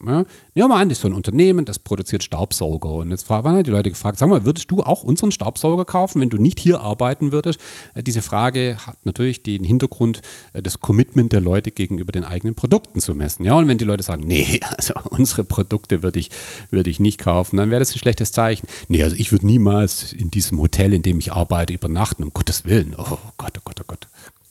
[0.00, 2.90] Ja, nehmen wir mal an, das ist so ein Unternehmen, das produziert Staubsauger.
[2.90, 6.30] Und jetzt waren die Leute gefragt, sag mal, würdest du auch unseren Staubsauger kaufen, wenn
[6.30, 7.60] du nicht hier arbeiten würdest?
[7.94, 10.22] Äh, diese Frage hat natürlich den Hintergrund,
[10.52, 13.44] äh, das Commitment der Leute gegenüber den eigenen Produkten zu messen.
[13.44, 16.30] Ja, und wenn die Leute sagen, nee, also unsere Produkte würde ich,
[16.70, 18.68] würde ich nicht kaufen, dann wäre das ein schlechtes Zeichen.
[18.88, 22.64] Nee, also ich würde niemals in diesem Hotel, in dem ich arbeite, übernachten, um Gottes
[22.64, 22.94] Willen.
[22.96, 24.08] Oh Gott, oh Gott, oh Gott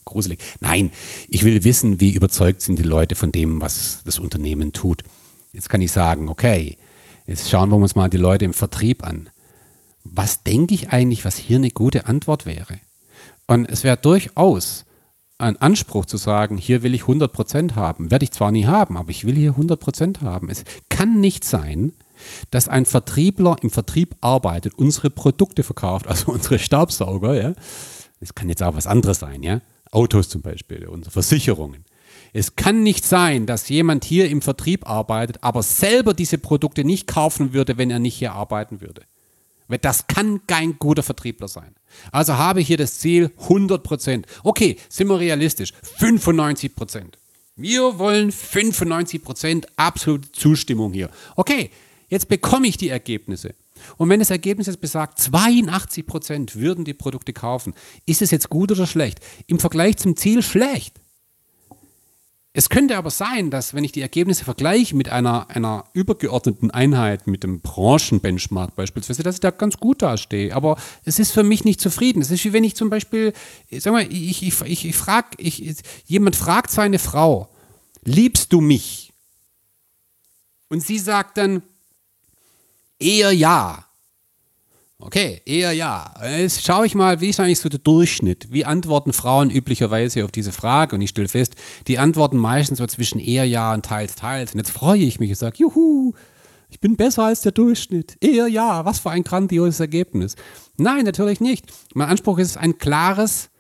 [0.08, 0.40] gruselig.
[0.62, 0.92] Nein,
[1.28, 5.04] ich will wissen, wie überzeugt sind die Leute von dem, was das Unternehmen tut.
[5.58, 6.78] Jetzt kann ich sagen, okay,
[7.26, 9.28] jetzt schauen wir uns mal die Leute im Vertrieb an.
[10.04, 12.78] Was denke ich eigentlich, was hier eine gute Antwort wäre?
[13.48, 14.86] Und es wäre durchaus
[15.40, 18.12] ein Anspruch zu sagen, hier will ich 100% haben.
[18.12, 20.52] Werde ich zwar nie haben, aber ich will hier 100% haben.
[20.52, 21.94] Es kann nicht sein,
[22.52, 27.54] dass ein Vertriebler im Vertrieb arbeitet, unsere Produkte verkauft, also unsere Staubsauger, ja.
[28.20, 29.62] Es kann jetzt auch was anderes sein, ja.
[29.90, 31.87] Autos zum Beispiel, unsere Versicherungen.
[32.34, 37.08] Es kann nicht sein, dass jemand hier im Vertrieb arbeitet, aber selber diese Produkte nicht
[37.08, 39.04] kaufen würde, wenn er nicht hier arbeiten würde.
[39.82, 41.76] Das kann kein guter Vertriebler sein.
[42.12, 44.26] Also habe ich hier das Ziel 100 Prozent.
[44.44, 45.74] Okay, sind wir realistisch.
[45.98, 47.18] 95 Prozent.
[47.56, 51.10] Wir wollen 95 Prozent absolute Zustimmung hier.
[51.36, 51.72] Okay,
[52.08, 53.56] jetzt bekomme ich die Ergebnisse.
[53.98, 57.74] Und wenn das Ergebnis jetzt besagt, 82 Prozent würden die Produkte kaufen,
[58.06, 59.20] ist es jetzt gut oder schlecht?
[59.48, 61.00] Im Vergleich zum Ziel schlecht.
[62.58, 67.28] Es könnte aber sein, dass wenn ich die Ergebnisse vergleiche mit einer, einer übergeordneten Einheit,
[67.28, 70.56] mit dem Branchenbenchmark beispielsweise, dass ich da ganz gut dastehe.
[70.56, 72.20] Aber es ist für mich nicht zufrieden.
[72.20, 73.34] Es ist wie wenn ich zum Beispiel,
[73.70, 75.76] sag mal, ich, ich, ich, ich frage, ich,
[76.08, 77.48] jemand fragt seine Frau,
[78.04, 79.14] liebst du mich?
[80.68, 81.62] Und sie sagt dann,
[82.98, 83.86] eher ja.
[85.00, 86.12] Okay, eher ja.
[86.24, 88.48] Jetzt schaue ich mal, wie ist eigentlich so der Durchschnitt?
[88.52, 90.96] Wie antworten Frauen üblicherweise auf diese Frage?
[90.96, 91.54] Und ich stelle fest,
[91.86, 94.54] die antworten meistens so zwischen eher ja und teils, teils.
[94.54, 96.14] Und jetzt freue ich mich und sage, juhu,
[96.70, 98.18] ich bin besser als der Durchschnitt.
[98.22, 100.36] Eher ja, was für ein grandioses Ergebnis.
[100.78, 101.68] Nein, natürlich nicht.
[101.94, 103.52] Mein Anspruch ist ein klares,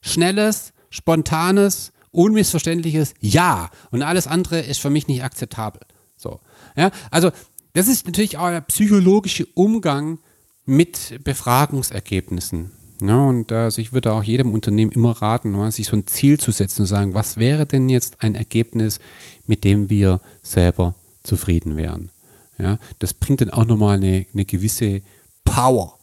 [0.00, 3.70] schnelles, spontanes, unmissverständliches Ja.
[3.92, 5.80] Und alles andere ist für mich nicht akzeptabel.
[6.16, 6.40] So.
[6.76, 7.30] Ja, also,
[7.72, 10.18] das ist natürlich auch der psychologische Umgang
[10.64, 12.70] mit Befragungsergebnissen.
[13.00, 16.52] Ja, und also ich würde auch jedem Unternehmen immer raten, sich so ein Ziel zu
[16.52, 19.00] setzen und sagen, was wäre denn jetzt ein Ergebnis,
[19.46, 20.94] mit dem wir selber
[21.24, 22.10] zufrieden wären.
[22.58, 25.02] Ja, das bringt dann auch nochmal eine, eine gewisse
[25.44, 25.98] Power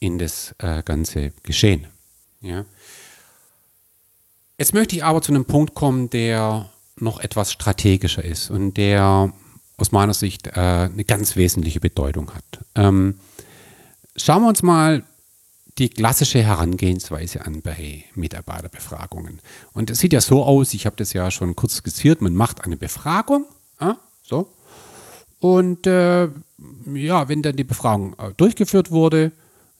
[0.00, 1.86] in das äh, ganze Geschehen.
[2.40, 2.64] Ja.
[4.56, 9.32] Jetzt möchte ich aber zu einem Punkt kommen, der noch etwas strategischer ist und der
[9.76, 12.64] aus meiner Sicht äh, eine ganz wesentliche Bedeutung hat.
[12.74, 13.20] Ähm,
[14.20, 15.04] Schauen wir uns mal
[15.78, 19.38] die klassische Herangehensweise an bei Mitarbeiterbefragungen.
[19.72, 22.64] Und es sieht ja so aus, ich habe das ja schon kurz skizziert, man macht
[22.64, 23.44] eine Befragung,
[23.80, 24.52] ja, so.
[25.38, 26.28] Und äh,
[26.94, 29.30] ja, wenn dann die Befragung äh, durchgeführt wurde,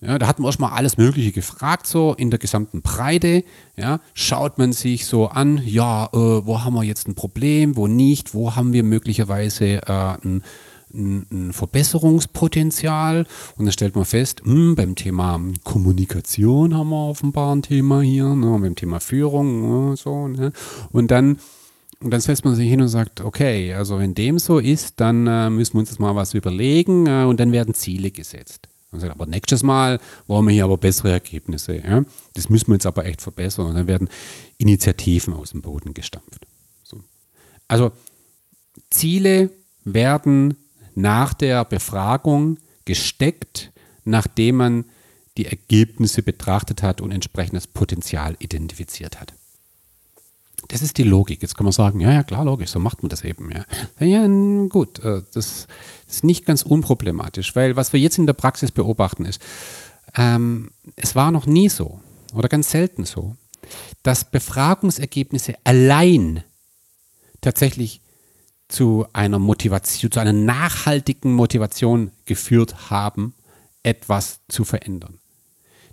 [0.01, 3.43] ja, da hat man erstmal alles Mögliche gefragt, so in der gesamten Breite.
[3.77, 7.89] Ja, schaut man sich so an, ja, äh, wo haben wir jetzt ein Problem, wo
[7.89, 10.45] nicht, wo haben wir möglicherweise äh, ein
[10.93, 13.27] ein, Verbesserungspotenzial.
[13.57, 18.01] Und dann stellt man fest, mh, hm, beim Thema Kommunikation haben wir offenbar ein Thema
[18.01, 20.29] hier, ne, beim Thema Führung, ne, so.
[20.29, 20.53] Ne.
[20.91, 21.39] Und dann
[22.01, 25.27] und dann setzt man sich hin und sagt, okay, also wenn dem so ist, dann
[25.27, 28.69] äh, müssen wir uns das mal was überlegen äh, und dann werden Ziele gesetzt.
[28.91, 31.77] Und sagt, aber nächstes Mal wollen wir hier aber bessere Ergebnisse.
[31.77, 32.05] Ja?
[32.35, 33.67] Das müssen wir jetzt aber echt verbessern.
[33.67, 34.09] Und dann werden
[34.57, 36.47] Initiativen aus dem Boden gestampft.
[36.85, 37.01] So.
[37.67, 37.93] Also
[38.91, 39.51] Ziele
[39.85, 40.57] werden
[40.99, 43.71] nach der Befragung gesteckt,
[44.05, 44.85] nachdem man
[45.37, 49.33] die Ergebnisse betrachtet hat und entsprechendes Potenzial identifiziert hat.
[50.67, 51.41] Das ist die Logik.
[51.41, 53.51] Jetzt kann man sagen, ja, ja, klar, logisch, so macht man das eben.
[53.53, 53.65] Ja,
[54.05, 54.27] ja
[54.69, 55.69] gut, äh, das
[56.09, 59.41] ist nicht ganz unproblematisch, weil was wir jetzt in der Praxis beobachten ist,
[60.17, 62.01] ähm, es war noch nie so
[62.35, 63.37] oder ganz selten so,
[64.03, 66.43] dass Befragungsergebnisse allein
[67.41, 68.01] tatsächlich
[68.69, 73.35] zu einer Motivation, zu einer nachhaltigen Motivation geführt haben,
[73.83, 75.19] etwas zu verändern.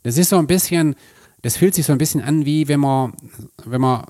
[0.04, 0.96] Das ist so ein bisschen,
[1.42, 3.14] das fühlt sich so ein bisschen an, wie wenn man,
[3.66, 4.04] wenn man,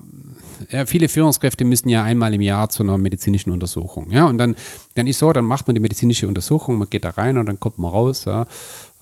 [0.70, 4.10] ja, viele Führungskräfte müssen ja einmal im Jahr zu einer medizinischen Untersuchung.
[4.10, 4.56] Ja, und dann,
[4.94, 7.60] dann ist so, dann macht man die medizinische Untersuchung, man geht da rein und dann
[7.60, 8.24] kommt man raus.
[8.24, 8.46] Ja,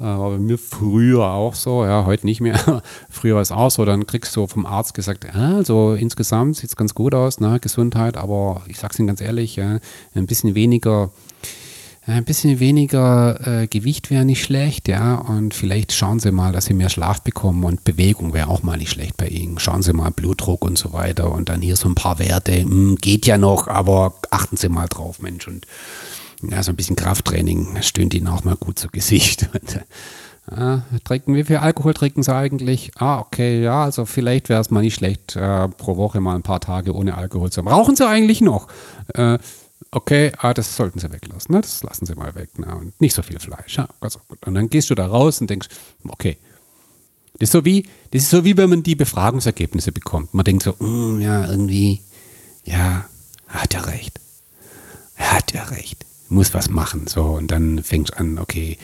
[0.05, 2.83] war bei mir früher auch so, ja, heute nicht mehr.
[3.11, 6.71] früher war es auch so, dann kriegst du vom Arzt gesagt, ja, also insgesamt sieht
[6.71, 9.79] es ganz gut aus, ne, Gesundheit, aber ich sag's Ihnen ganz ehrlich, ja,
[10.15, 11.11] ein bisschen weniger,
[12.07, 16.67] ein bisschen weniger äh, Gewicht wäre nicht schlecht, ja, und vielleicht schauen Sie mal, dass
[16.67, 19.59] Sie mehr Schlaf bekommen und Bewegung wäre auch mal nicht schlecht bei Ihnen.
[19.59, 22.97] Schauen Sie mal Blutdruck und so weiter und dann hier so ein paar Werte, hm,
[22.97, 25.67] geht ja noch, aber achten Sie mal drauf, Mensch, und
[26.43, 29.49] ja, so ein bisschen Krafttraining stöhnt ihnen auch mal gut zu Gesicht.
[30.51, 32.93] Äh, trinken, wie viel Alkohol trinken sie eigentlich?
[32.97, 36.43] Ah, okay, ja, also vielleicht wäre es mal nicht schlecht, äh, pro Woche mal ein
[36.43, 37.69] paar Tage ohne Alkohol zu haben.
[37.69, 38.69] Rauchen sie eigentlich noch?
[39.15, 39.39] Äh,
[39.91, 41.63] okay, ah, das sollten sie weglassen, ne?
[41.63, 42.59] das lassen sie mal weg.
[42.59, 42.67] Ne?
[42.77, 43.79] Und nicht so viel Fleisch.
[43.79, 44.47] Ja, gut.
[44.47, 45.69] Und dann gehst du da raus und denkst,
[46.09, 46.37] okay,
[47.39, 50.35] das ist so wie, das ist so wie wenn man die Befragungsergebnisse bekommt.
[50.35, 52.03] Man denkt so, mm, ja, irgendwie,
[52.65, 53.07] ja,
[53.49, 54.21] hat er recht.
[55.17, 56.04] Er hat ja recht
[56.35, 57.07] muss was machen.
[57.07, 58.77] So, und dann fängt an, okay,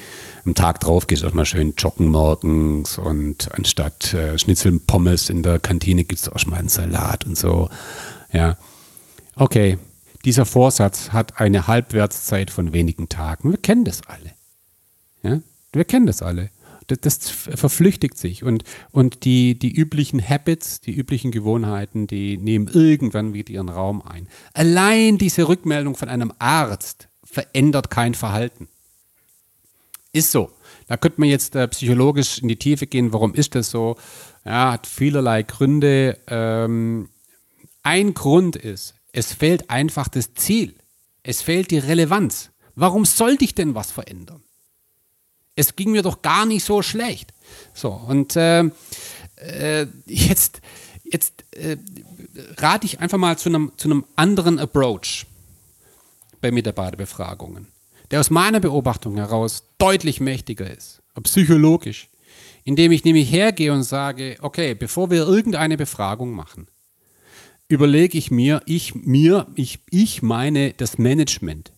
[0.44, 4.86] am Tag drauf gehst du auch mal schön joggen morgens und anstatt äh, Schnitzel und
[4.86, 7.68] Pommes in der Kantine gibt es auch schon mal einen Salat und so.
[8.32, 8.56] Ja.
[9.36, 9.78] Okay,
[10.24, 13.50] dieser Vorsatz hat eine Halbwertszeit von wenigen Tagen.
[13.50, 14.32] Wir kennen das alle.
[15.22, 15.40] Ja?
[15.72, 16.50] Wir kennen das alle.
[16.86, 22.66] Das, das, verflüchtigt sich und, und die, die üblichen Habits, die üblichen Gewohnheiten, die nehmen
[22.66, 24.26] irgendwann wieder ihren Raum ein.
[24.54, 28.68] Allein diese Rückmeldung von einem Arzt verändert kein Verhalten.
[30.12, 30.50] Ist so.
[30.88, 33.96] Da könnte man jetzt äh, psychologisch in die Tiefe gehen, warum ist das so?
[34.44, 36.18] Ja, hat vielerlei Gründe.
[36.26, 37.08] Ähm,
[37.82, 40.74] ein Grund ist, es fehlt einfach das Ziel.
[41.22, 42.50] Es fehlt die Relevanz.
[42.74, 44.42] Warum sollte ich denn was verändern?
[45.54, 47.32] Es ging mir doch gar nicht so schlecht.
[47.74, 48.64] So, und äh,
[49.36, 50.60] äh, jetzt,
[51.04, 51.76] jetzt äh,
[52.56, 55.26] rate ich einfach mal zu einem, zu einem anderen Approach
[56.40, 57.68] bei Mitarbeiterbefragungen,
[58.10, 62.08] der aus meiner Beobachtung heraus deutlich mächtiger ist, psychologisch,
[62.64, 66.66] indem ich nämlich hergehe und sage, okay, bevor wir irgendeine Befragung machen,
[67.68, 71.72] überlege ich mir, ich mir, ich, ich meine das Management.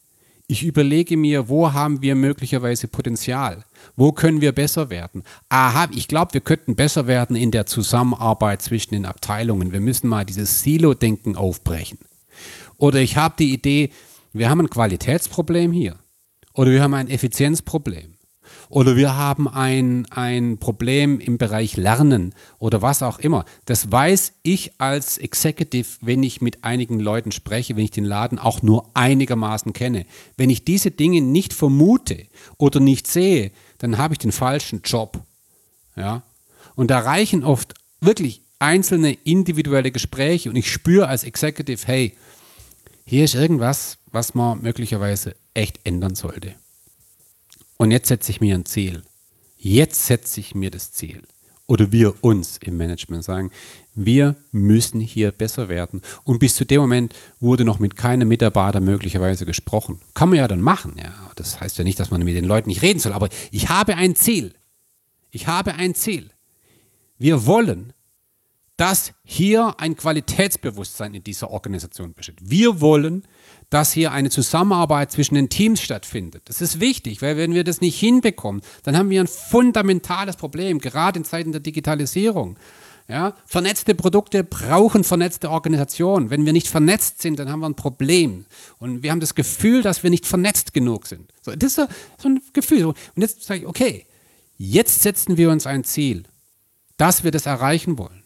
[0.49, 3.65] Ich überlege mir, wo haben wir möglicherweise Potenzial?
[3.97, 5.23] Wo können wir besser werden?
[5.49, 9.73] Aha, ich glaube, wir könnten besser werden in der Zusammenarbeit zwischen den Abteilungen.
[9.73, 11.99] Wir müssen mal dieses Silo-Denken aufbrechen.
[12.77, 13.91] Oder ich habe die Idee,
[14.33, 15.97] wir haben ein Qualitätsproblem hier.
[16.55, 18.15] Oder wir haben ein Effizienzproblem.
[18.69, 23.45] Oder wir haben ein, ein Problem im Bereich Lernen oder was auch immer.
[23.67, 28.39] Das weiß ich als Executive, wenn ich mit einigen Leuten spreche, wenn ich den Laden
[28.39, 30.07] auch nur einigermaßen kenne.
[30.37, 35.23] Wenn ich diese Dinge nicht vermute oder nicht sehe, dann habe ich den falschen Job.
[35.97, 36.23] Ja?
[36.75, 42.17] Und da reichen oft wirklich einzelne individuelle Gespräche und ich spüre als Executive, hey,
[43.05, 46.55] hier ist irgendwas, was man möglicherweise echt ändern sollte.
[47.79, 49.03] Und jetzt setze ich mir ein Ziel.
[49.57, 51.23] Jetzt setze ich mir das Ziel.
[51.67, 53.51] Oder wir uns im Management sagen,
[53.95, 56.03] wir müssen hier besser werden.
[56.25, 60.01] Und bis zu dem Moment wurde noch mit keinem Mitarbeiter möglicherweise gesprochen.
[60.15, 60.97] Kann man ja dann machen.
[60.99, 61.31] Ja.
[61.37, 63.13] Das heißt ja nicht, dass man mit den Leuten nicht reden soll.
[63.13, 64.55] Aber ich habe ein Ziel.
[65.31, 66.31] Ich habe ein Ziel.
[67.19, 67.93] Wir wollen,
[68.77, 72.39] dass hier ein Qualitätsbewusstsein in dieser Organisation besteht.
[72.43, 73.25] Wir wollen,
[73.73, 76.43] dass hier eine Zusammenarbeit zwischen den Teams stattfindet.
[76.45, 80.79] Das ist wichtig, weil wenn wir das nicht hinbekommen, dann haben wir ein fundamentales Problem,
[80.79, 82.59] gerade in Zeiten der Digitalisierung.
[83.09, 86.29] Ja, vernetzte Produkte brauchen vernetzte Organisationen.
[86.29, 88.45] Wenn wir nicht vernetzt sind, dann haben wir ein Problem.
[88.79, 91.33] Und wir haben das Gefühl, dass wir nicht vernetzt genug sind.
[91.41, 91.87] So, das ist so,
[92.19, 92.85] so ein Gefühl.
[92.85, 94.05] Und jetzt sage ich, okay,
[94.59, 96.25] jetzt setzen wir uns ein Ziel,
[96.99, 98.23] dass wir das erreichen wollen.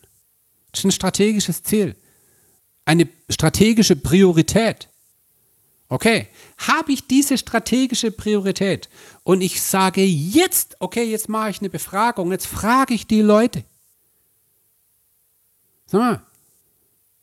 [0.72, 1.94] Das ist ein strategisches Ziel.
[2.84, 4.88] Eine strategische Priorität.
[5.89, 6.26] Okay,
[6.59, 8.89] habe ich diese strategische Priorität
[9.22, 13.64] und ich sage jetzt, okay, jetzt mache ich eine Befragung, jetzt frage ich die Leute.
[15.87, 16.22] Sag mal,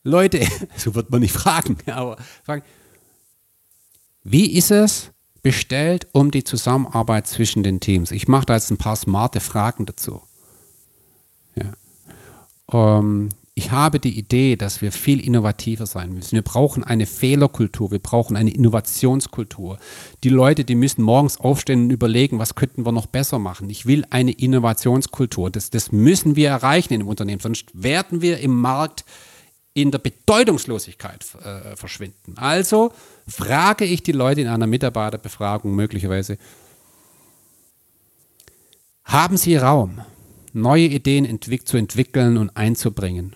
[0.04, 0.48] Leute,
[0.78, 2.64] so wird man nicht fragen, aber fragen,
[4.24, 5.12] wie ist es
[5.42, 8.12] bestellt um die Zusammenarbeit zwischen den Teams.
[8.12, 10.22] Ich mache da jetzt ein paar smarte Fragen dazu.
[11.56, 11.74] Ja.
[12.72, 16.32] Ähm, ich habe die Idee, dass wir viel innovativer sein müssen.
[16.32, 19.78] Wir brauchen eine Fehlerkultur, wir brauchen eine Innovationskultur.
[20.24, 23.70] Die Leute, die müssen morgens aufstehen und überlegen, was könnten wir noch besser machen.
[23.70, 25.52] Ich will eine Innovationskultur.
[25.52, 29.06] Das, das müssen wir erreichen in dem Unternehmen, sonst werden wir im Markt
[29.76, 32.36] in der Bedeutungslosigkeit äh, verschwinden.
[32.38, 32.92] Also
[33.28, 36.40] frage ich die Leute in einer Mitarbeiterbefragung möglicherweise,
[39.04, 40.02] haben Sie Raum,
[40.54, 43.36] neue Ideen entwick zu entwickeln und einzubringen?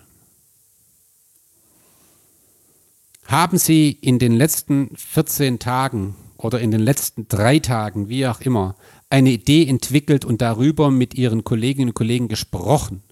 [3.28, 8.40] Haben Sie in den letzten 14 Tagen oder in den letzten drei Tagen, wie auch
[8.40, 8.74] immer,
[9.10, 13.02] eine Idee entwickelt und darüber mit Ihren Kolleginnen und Kollegen gesprochen?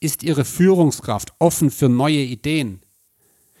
[0.00, 2.80] Ist Ihre Führungskraft offen für neue Ideen?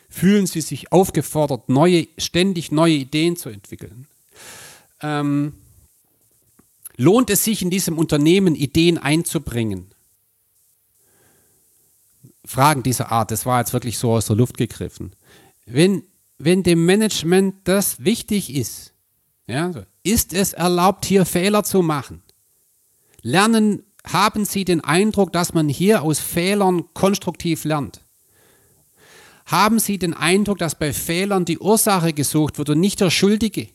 [0.08, 4.06] Fühlen Sie sich aufgefordert, neue, ständig neue Ideen zu entwickeln?
[5.02, 5.52] Ähm,
[6.96, 9.90] lohnt es sich in diesem Unternehmen, Ideen einzubringen?
[12.46, 15.12] Fragen dieser Art, das war jetzt wirklich so aus der Luft gegriffen
[15.66, 16.04] wenn,
[16.38, 18.92] wenn dem Management das wichtig ist,
[19.46, 22.22] ja, ist es erlaubt, hier Fehler zu machen?
[23.22, 28.00] Lernen, haben Sie den Eindruck, dass man hier aus Fehlern konstruktiv lernt?
[29.46, 33.68] Haben Sie den Eindruck, dass bei Fehlern die Ursache gesucht wird und nicht der Schuldige?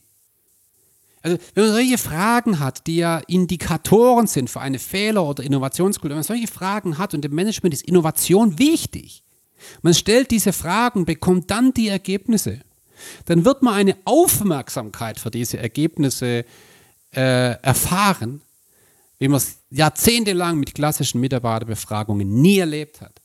[1.22, 6.10] Also, wenn man solche Fragen hat, die ja Indikatoren sind für eine Fehler- oder Innovationskultur,
[6.10, 9.22] wenn man solche Fragen hat und im Management ist Innovation wichtig,
[9.82, 12.60] man stellt diese Fragen, bekommt dann die Ergebnisse.
[13.26, 16.44] Dann wird man eine Aufmerksamkeit für diese Ergebnisse
[17.14, 18.42] äh, erfahren,
[19.18, 23.21] wie man es jahrzehntelang mit klassischen Mitarbeiterbefragungen nie erlebt hat.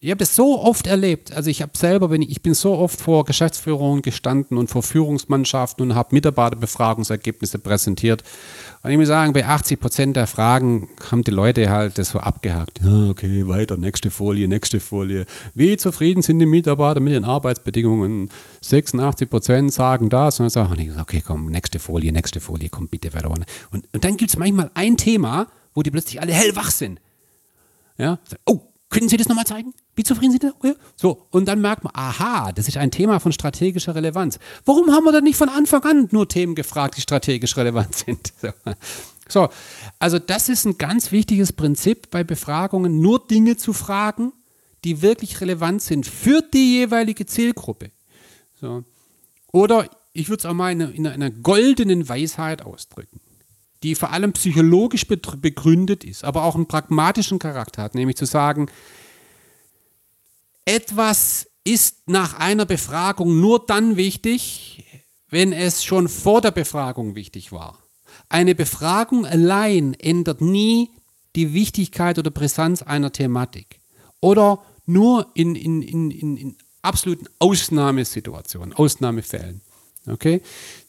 [0.00, 1.32] Ich habe das so oft erlebt.
[1.32, 5.90] Also ich habe selber, bin, ich bin so oft vor Geschäftsführungen gestanden und vor Führungsmannschaften
[5.90, 8.22] und habe Mitarbeiterbefragungsergebnisse präsentiert.
[8.84, 12.20] Und ich muss sagen, bei 80 Prozent der Fragen haben die Leute halt das so
[12.20, 12.78] abgehakt.
[12.80, 15.26] Ja, okay, weiter, nächste Folie, nächste Folie.
[15.54, 18.30] Wie zufrieden sind die Mitarbeiter mit den Arbeitsbedingungen?
[18.60, 20.38] 86 Prozent sagen das.
[20.38, 23.30] Und dann sage ich, okay, komm, nächste Folie, nächste Folie, komm bitte weiter.
[23.30, 27.00] Und, und dann gibt es manchmal ein Thema, wo die plötzlich alle hellwach sind.
[27.96, 28.60] Ja, oh,
[28.90, 29.74] können Sie das nochmal zeigen?
[29.96, 30.74] Wie zufrieden sind Sie?
[30.96, 34.38] So, und dann merkt man, aha, das ist ein Thema von strategischer Relevanz.
[34.64, 38.32] Warum haben wir dann nicht von Anfang an nur Themen gefragt, die strategisch relevant sind?
[39.30, 39.42] So.
[39.42, 39.48] so,
[39.98, 44.32] also das ist ein ganz wichtiges Prinzip bei Befragungen, nur Dinge zu fragen,
[44.84, 47.90] die wirklich relevant sind für die jeweilige Zielgruppe.
[48.58, 48.84] So.
[49.52, 53.20] Oder ich würde es auch mal in einer, in einer goldenen Weisheit ausdrücken
[53.82, 58.68] die vor allem psychologisch begründet ist, aber auch einen pragmatischen Charakter hat, nämlich zu sagen,
[60.64, 64.84] etwas ist nach einer Befragung nur dann wichtig,
[65.30, 67.78] wenn es schon vor der Befragung wichtig war.
[68.28, 70.90] Eine Befragung allein ändert nie
[71.36, 73.80] die Wichtigkeit oder Brisanz einer Thematik.
[74.20, 79.60] Oder nur in, in, in, in, absoluten Ausnahmesituationen, Ausnahmefällen.
[80.06, 80.42] Okay?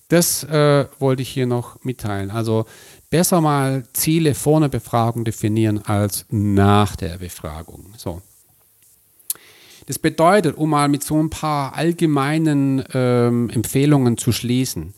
[0.10, 2.32] Das äh, wollte ich hier noch mitteilen.
[2.32, 2.66] Also
[3.10, 7.94] besser mal Ziele vor einer Befragung definieren als nach der Befragung.
[7.96, 8.22] So.
[9.86, 14.94] Das bedeutet, um mal mit so ein paar allgemeinen ähm, Empfehlungen zu schließen,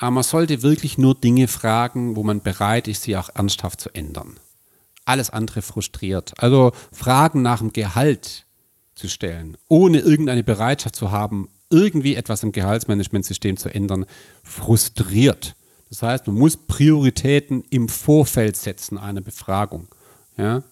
[0.00, 3.90] äh, man sollte wirklich nur Dinge fragen, wo man bereit ist, sie auch ernsthaft zu
[3.94, 4.38] ändern.
[5.06, 6.34] Alles andere frustriert.
[6.36, 8.44] Also Fragen nach dem Gehalt
[8.94, 14.06] zu stellen, ohne irgendeine Bereitschaft zu haben, irgendwie etwas im Gehaltsmanagementsystem zu ändern,
[14.42, 15.54] frustriert.
[15.88, 19.88] Das heißt, man muss Prioritäten im Vorfeld setzen einer Befragung.
[20.36, 20.62] Ja?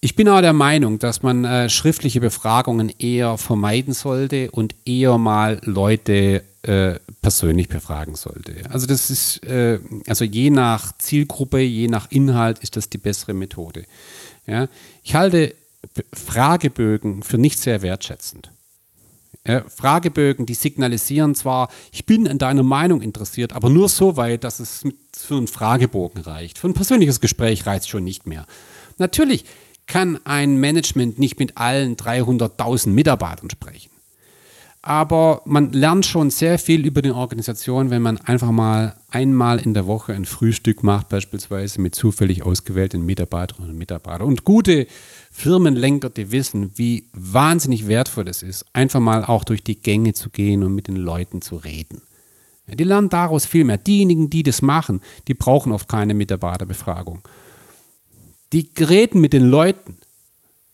[0.00, 5.18] Ich bin auch der Meinung, dass man äh, schriftliche Befragungen eher vermeiden sollte und eher
[5.18, 8.62] mal Leute äh, persönlich befragen sollte.
[8.70, 13.34] Also das ist, äh, also je nach Zielgruppe, je nach Inhalt ist das die bessere
[13.34, 13.84] Methode.
[14.46, 14.68] Ja?
[15.02, 15.54] Ich halte
[16.12, 18.50] Fragebögen für nicht sehr wertschätzend.
[19.68, 24.60] Fragebögen, die signalisieren zwar, ich bin an deiner Meinung interessiert, aber nur so weit, dass
[24.60, 24.84] es
[25.16, 26.58] für einen Fragebogen reicht.
[26.58, 28.46] Für ein persönliches Gespräch reicht schon nicht mehr.
[28.98, 29.44] Natürlich
[29.86, 33.90] kann ein Management nicht mit allen 300.000 Mitarbeitern sprechen.
[34.88, 39.74] Aber man lernt schon sehr viel über die Organisation, wenn man einfach mal einmal in
[39.74, 44.26] der Woche ein Frühstück macht, beispielsweise mit zufällig ausgewählten Mitarbeiterinnen und Mitarbeitern.
[44.26, 44.86] Und gute
[45.30, 50.30] Firmenlenker, die wissen, wie wahnsinnig wertvoll es ist, einfach mal auch durch die Gänge zu
[50.30, 52.00] gehen und mit den Leuten zu reden.
[52.66, 53.76] Die lernen daraus viel mehr.
[53.76, 57.20] Diejenigen, die das machen, die brauchen oft keine Mitarbeiterbefragung.
[58.54, 59.98] Die reden mit den Leuten.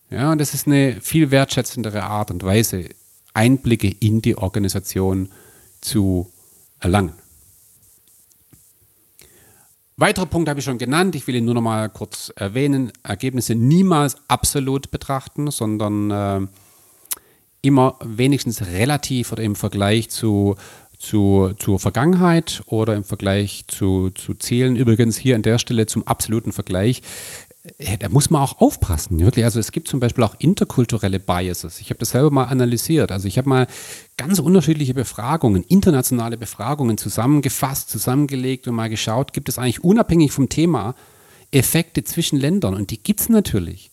[0.09, 2.91] Ja, und das ist eine viel wertschätzendere Art und Weise,
[3.35, 5.29] Einblicke in die Organisation
[5.81, 6.31] zu
[6.81, 7.13] erlangen.
[9.97, 11.15] Weitere Punkte habe ich schon genannt.
[11.15, 12.91] Ich will ihn nur noch mal kurz erwähnen.
[13.05, 16.47] Ergebnisse niemals absolut betrachten, sondern äh,
[17.63, 20.57] immer wenigstens relativ oder im Vergleich zu,
[20.99, 24.75] zu, zur Vergangenheit oder im Vergleich zu, zu Zielen.
[24.75, 27.03] Übrigens hier an der Stelle zum absoluten Vergleich
[28.01, 29.45] da muss man auch aufpassen, wirklich.
[29.45, 31.81] Also es gibt zum Beispiel auch interkulturelle Biases.
[31.81, 33.11] Ich habe das selber mal analysiert.
[33.11, 33.67] Also ich habe mal
[34.19, 40.51] ganz unterschiedliche Befragungen, internationale Befragungen zusammengefasst, zusammengelegt und mal geschaut, gibt es eigentlich unabhängig vom
[40.51, 40.95] Thema
[41.53, 42.75] Effekte zwischen Ländern?
[42.75, 43.91] Und die gibt es natürlich.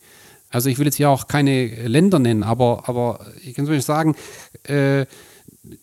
[0.49, 4.15] Also ich will jetzt ja auch keine Länder nennen, aber, aber ich kann so sagen,
[4.63, 5.05] äh,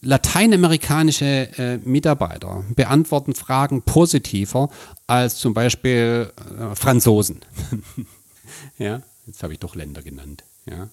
[0.00, 4.70] lateinamerikanische äh, Mitarbeiter beantworten Fragen positiver
[5.06, 7.40] als zum Beispiel äh, Franzosen.
[8.78, 10.44] ja, jetzt habe ich doch Länder genannt.
[10.66, 10.88] Ja.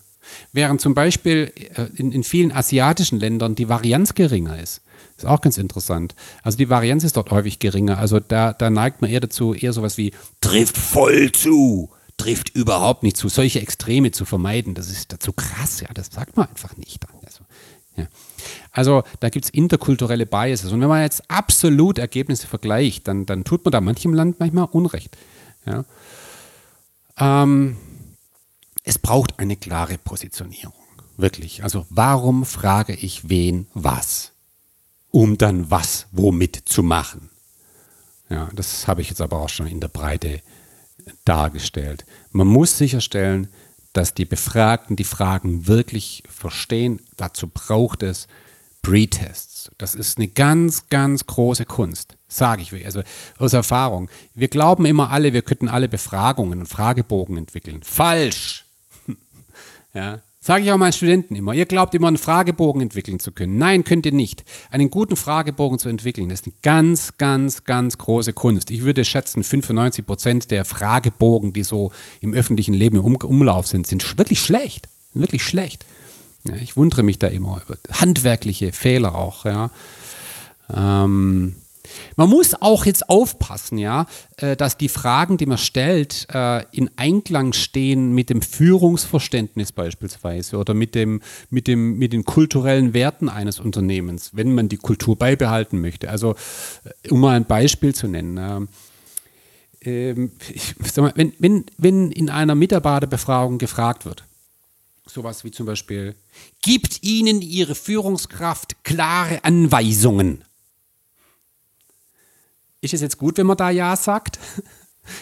[0.53, 4.82] Während zum Beispiel äh, in, in vielen asiatischen Ländern die Varianz geringer ist.
[5.17, 6.13] Ist auch ganz interessant.
[6.43, 7.97] Also die Varianz ist dort häufig geringer.
[7.97, 10.11] Also da, da neigt man eher dazu, eher sowas wie
[10.41, 13.30] trifft voll zu, trifft überhaupt nicht zu.
[13.30, 15.80] Solche Extreme zu vermeiden, das ist dazu krass.
[15.82, 17.05] Ja, das sagt man einfach nicht.
[17.26, 17.43] Also,
[17.95, 18.07] ja.
[18.76, 20.73] Also da gibt es interkulturelle Biases.
[20.73, 24.67] Und wenn man jetzt absolut Ergebnisse vergleicht, dann, dann tut man da manchem Land manchmal
[24.71, 25.17] Unrecht.
[25.65, 25.86] Ja.
[27.17, 27.78] Ähm,
[28.84, 30.73] es braucht eine klare Positionierung.
[31.15, 31.63] Wirklich.
[31.63, 34.34] Also warum frage ich wen was?
[35.09, 37.30] Um dann was womit zu machen.
[38.30, 40.41] Ja, das habe ich jetzt aber auch schon in der Breite
[41.23, 42.05] dargestellt.
[42.32, 43.47] Man muss sicherstellen,
[43.93, 46.99] dass die Befragten die Fragen wirklich verstehen.
[47.15, 48.28] Dazu braucht es
[48.86, 49.71] Pre-Tests.
[49.79, 53.01] Das ist eine ganz, ganz große Kunst, sage ich also
[53.39, 54.11] aus Erfahrung.
[54.36, 57.81] Wir glauben immer alle, wir könnten alle Befragungen und Fragebogen entwickeln.
[57.81, 58.65] Falsch!
[59.95, 61.55] ja, Sage ich auch meinen Studenten immer.
[61.55, 63.57] Ihr glaubt immer, einen Fragebogen entwickeln zu können.
[63.57, 64.43] Nein, könnt ihr nicht.
[64.69, 68.69] Einen guten Fragebogen zu entwickeln, ist eine ganz, ganz, ganz große Kunst.
[68.69, 73.88] Ich würde schätzen, 95 Prozent der Fragebogen, die so im öffentlichen Leben im Umlauf sind,
[73.88, 74.88] sind wirklich schlecht.
[75.15, 75.83] Wirklich schlecht.
[76.48, 79.46] Ja, ich wundere mich da immer über handwerkliche Fehler auch.
[79.46, 79.72] Ja.
[80.74, 81.56] Ähm,
[82.16, 86.89] man muss auch jetzt aufpassen, ja, äh, dass die Fragen, die man stellt, äh, in
[86.96, 93.30] Einklang stehen mit dem Führungsverständnis beispielsweise oder mit, dem, mit, dem, mit den kulturellen Werten
[93.30, 96.10] eines Unternehmens, wenn man die Kultur beibehalten möchte.
[96.10, 96.36] Also,
[97.04, 98.68] äh, um mal ein Beispiel zu nennen.
[99.82, 104.24] Ähm, ich, mal, wenn, wenn, wenn in einer Mitarbeiterbefragung gefragt wird,
[105.06, 106.16] sowas wie zum Beispiel,
[106.62, 110.43] gibt Ihnen Ihre Führungskraft klare Anweisungen?
[112.82, 114.39] Ist es jetzt gut, wenn man da Ja sagt?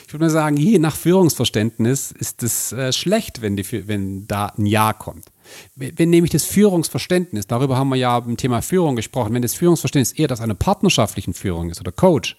[0.08, 4.46] Ich würde mal sagen, je nach Führungsverständnis ist es äh, schlecht, wenn, die, wenn da
[4.58, 5.26] ein Ja kommt.
[5.76, 9.56] Wenn, wenn nämlich das Führungsverständnis, darüber haben wir ja im Thema Führung gesprochen, wenn das
[9.56, 12.38] Führungsverständnis eher das einer partnerschaftlichen Führung ist oder Coach,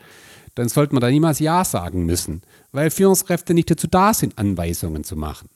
[0.54, 2.42] dann sollte man da niemals Ja sagen müssen,
[2.72, 5.50] weil Führungskräfte nicht dazu da sind, Anweisungen zu machen.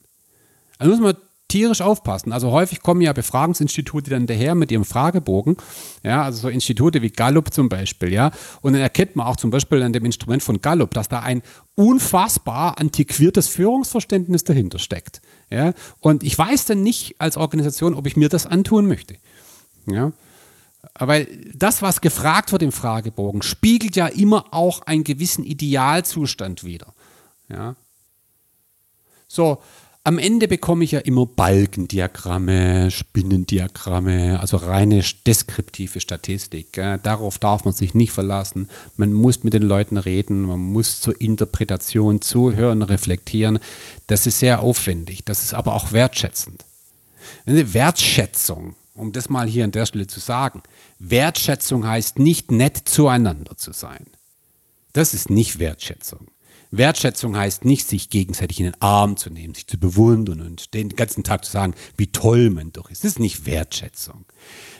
[0.78, 1.16] Also muss man
[1.48, 2.32] tierisch aufpassen.
[2.32, 5.56] Also häufig kommen ja Befragungsinstitute dann daher mit ihrem Fragebogen,
[6.02, 8.30] ja, also so Institute wie Gallup zum Beispiel, ja,
[8.60, 11.42] und dann erkennt man auch zum Beispiel an dem Instrument von Gallup, dass da ein
[11.74, 18.16] unfassbar antiquiertes Führungsverständnis dahinter steckt, ja, und ich weiß dann nicht als Organisation, ob ich
[18.16, 19.16] mir das antun möchte,
[19.86, 20.12] ja.
[20.94, 21.24] Aber
[21.54, 26.94] das, was gefragt wird im Fragebogen, spiegelt ja immer auch einen gewissen Idealzustand wider.
[27.48, 27.74] Ja.
[29.26, 29.60] So,
[30.04, 36.80] am Ende bekomme ich ja immer Balkendiagramme, Spinnendiagramme, also reine deskriptive Statistik.
[37.02, 38.70] Darauf darf man sich nicht verlassen.
[38.96, 43.58] Man muss mit den Leuten reden, man muss zur Interpretation zuhören, reflektieren.
[44.06, 46.64] Das ist sehr aufwendig, das ist aber auch wertschätzend.
[47.44, 50.62] Eine Wertschätzung, um das mal hier an der Stelle zu sagen,
[50.98, 54.06] Wertschätzung heißt nicht nett zueinander zu sein.
[54.94, 56.28] Das ist nicht Wertschätzung.
[56.70, 60.90] Wertschätzung heißt nicht, sich gegenseitig in den Arm zu nehmen, sich zu bewundern und den
[60.90, 63.04] ganzen Tag zu sagen, wie toll man doch ist.
[63.04, 64.26] Das ist nicht Wertschätzung.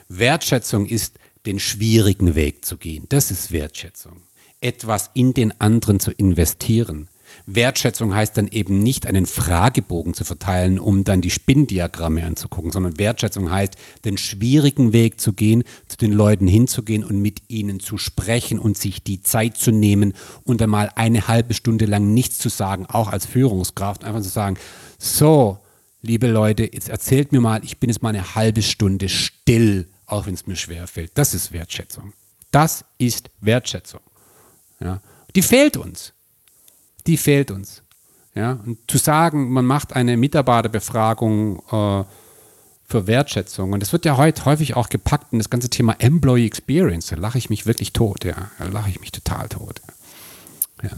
[0.08, 3.06] Wertschätzung ist, den schwierigen Weg zu gehen.
[3.08, 4.22] Das ist Wertschätzung.
[4.60, 7.08] Etwas in den anderen zu investieren.
[7.50, 12.98] Wertschätzung heißt dann eben nicht einen Fragebogen zu verteilen, um dann die Spinndiagramme anzugucken, sondern
[12.98, 13.74] Wertschätzung heißt,
[14.04, 18.76] den schwierigen Weg zu gehen, zu den Leuten hinzugehen und mit ihnen zu sprechen und
[18.76, 20.12] sich die Zeit zu nehmen
[20.44, 24.58] und einmal eine halbe Stunde lang nichts zu sagen, auch als Führungskraft, einfach zu sagen,
[24.98, 25.58] so,
[26.02, 30.26] liebe Leute, jetzt erzählt mir mal, ich bin jetzt mal eine halbe Stunde still, auch
[30.26, 31.12] wenn es mir schwer fällt.
[31.14, 32.12] Das ist Wertschätzung.
[32.50, 34.00] Das ist Wertschätzung.
[34.80, 35.00] Ja.
[35.34, 36.12] Die fehlt uns
[37.08, 37.82] die fehlt uns.
[38.34, 42.04] Ja, und zu sagen, man macht eine Mitarbeiterbefragung äh,
[42.84, 43.72] für Wertschätzung.
[43.72, 47.08] Und es wird ja heute häufig auch gepackt in das ganze Thema Employee Experience.
[47.08, 48.50] Da lache ich mich wirklich tot, ja.
[48.58, 49.80] Da lache ich mich total tot.
[50.82, 50.90] Ja.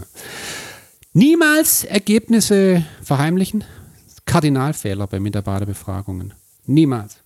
[1.13, 3.63] Niemals Ergebnisse verheimlichen.
[4.25, 6.33] Kardinalfehler bei Mitarbeiterbefragungen.
[6.65, 7.17] Niemals.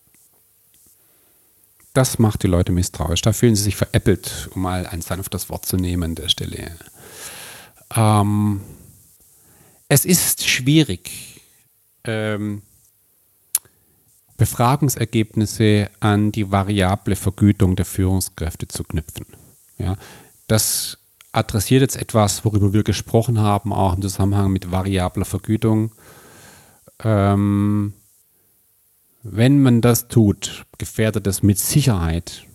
[1.93, 3.21] Das macht die Leute misstrauisch.
[3.21, 6.71] Da fühlen sie sich veräppelt, um mal ein sanftes Wort zu nehmen an der Stelle.
[7.93, 8.61] Ähm,
[9.87, 11.41] es ist schwierig,
[12.03, 12.61] ähm,
[14.37, 19.25] Befragungsergebnisse an die variable Vergütung der Führungskräfte zu knüpfen.
[19.77, 19.95] Ja,
[20.47, 20.97] das
[21.31, 25.91] adressiert jetzt etwas, worüber wir gesprochen haben, auch im Zusammenhang mit variabler Vergütung.
[27.03, 27.93] Ähm,
[29.23, 32.45] wenn man das tut, gefährdet das mit Sicherheit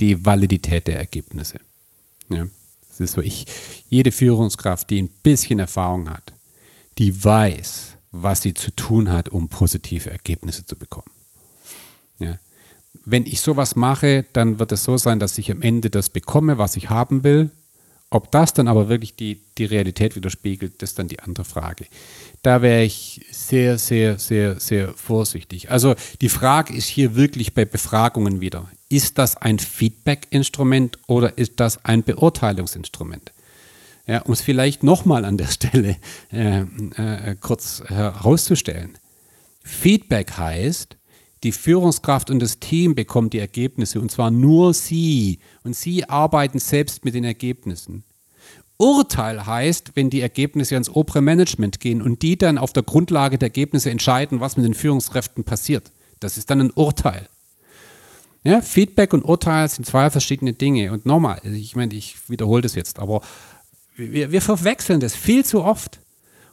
[0.00, 1.60] die Validität der Ergebnisse.
[2.28, 2.46] Ja,
[2.98, 3.46] das ist so, ich,
[3.88, 6.32] jede Führungskraft, die ein bisschen Erfahrung hat,
[6.98, 11.10] die weiß, was sie zu tun hat, um positive Ergebnisse zu bekommen.
[12.18, 12.38] Ja.
[13.04, 16.58] Wenn ich sowas mache, dann wird es so sein, dass ich am Ende das bekomme,
[16.58, 17.50] was ich haben will.
[18.10, 21.84] Ob das dann aber wirklich die, die Realität widerspiegelt, das ist dann die andere Frage.
[22.42, 25.70] Da wäre ich sehr, sehr, sehr, sehr vorsichtig.
[25.70, 31.60] Also die Frage ist hier wirklich bei Befragungen wieder, ist das ein Feedback-Instrument oder ist
[31.60, 33.32] das ein Beurteilungsinstrument?
[34.06, 35.96] Ja, um es vielleicht nochmal an der Stelle
[36.32, 38.96] äh, äh, kurz herauszustellen.
[39.62, 40.96] Feedback heißt,
[41.44, 46.58] die Führungskraft und das Team bekommen die Ergebnisse und zwar nur sie und sie arbeiten
[46.58, 48.02] selbst mit den Ergebnissen.
[48.78, 53.36] Urteil heißt, wenn die Ergebnisse ans obere Management gehen und die dann auf der Grundlage
[53.36, 55.90] der Ergebnisse entscheiden, was mit den Führungskräften passiert.
[56.20, 57.28] Das ist dann ein Urteil.
[58.44, 60.92] Ja, Feedback und Urteil sind zwei verschiedene Dinge.
[60.92, 63.20] Und nochmal, ich meine, ich wiederhole das jetzt, aber
[63.96, 66.00] wir, wir verwechseln das viel zu oft.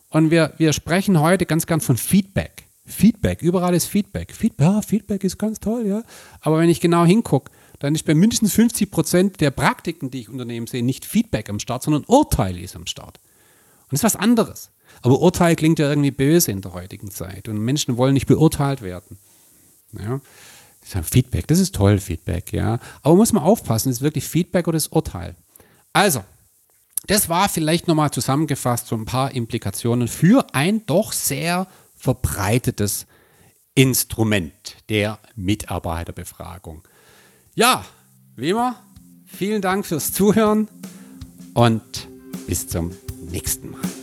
[0.10, 2.64] Und wir, wir sprechen heute ganz gern von Feedback.
[2.86, 4.34] Feedback, überall ist Feedback.
[4.34, 6.04] Feedback, ja, Feedback ist ganz toll, ja.
[6.42, 10.30] Aber wenn ich genau hingucke, dann ist bei mindestens 50 Prozent der Praktiken, die ich
[10.30, 13.20] Unternehmen sehe, nicht Feedback am Start, sondern Urteil ist am Start.
[13.84, 14.72] Und das ist was anderes.
[15.02, 17.48] Aber Urteil klingt ja irgendwie böse in der heutigen Zeit.
[17.48, 19.18] Und Menschen wollen nicht beurteilt werden.
[19.94, 20.22] Ja.
[20.86, 22.80] Feedback, das ist toll, Feedback, ja.
[23.02, 25.36] Aber muss man aufpassen, ist wirklich Feedback oder ist Urteil?
[25.94, 26.24] Also,
[27.08, 31.68] das war vielleicht nochmal zusammengefasst so ein paar Implikationen für ein doch sehr
[31.98, 33.06] verbreitetes
[33.76, 34.54] Instrument
[34.90, 36.84] der Mitarbeiterbefragung.
[37.56, 37.86] Ja,
[38.36, 38.76] wie immer,
[39.26, 40.68] vielen Dank fürs Zuhören
[41.54, 42.08] und
[42.48, 42.92] bis zum
[43.30, 43.95] nächsten Mal.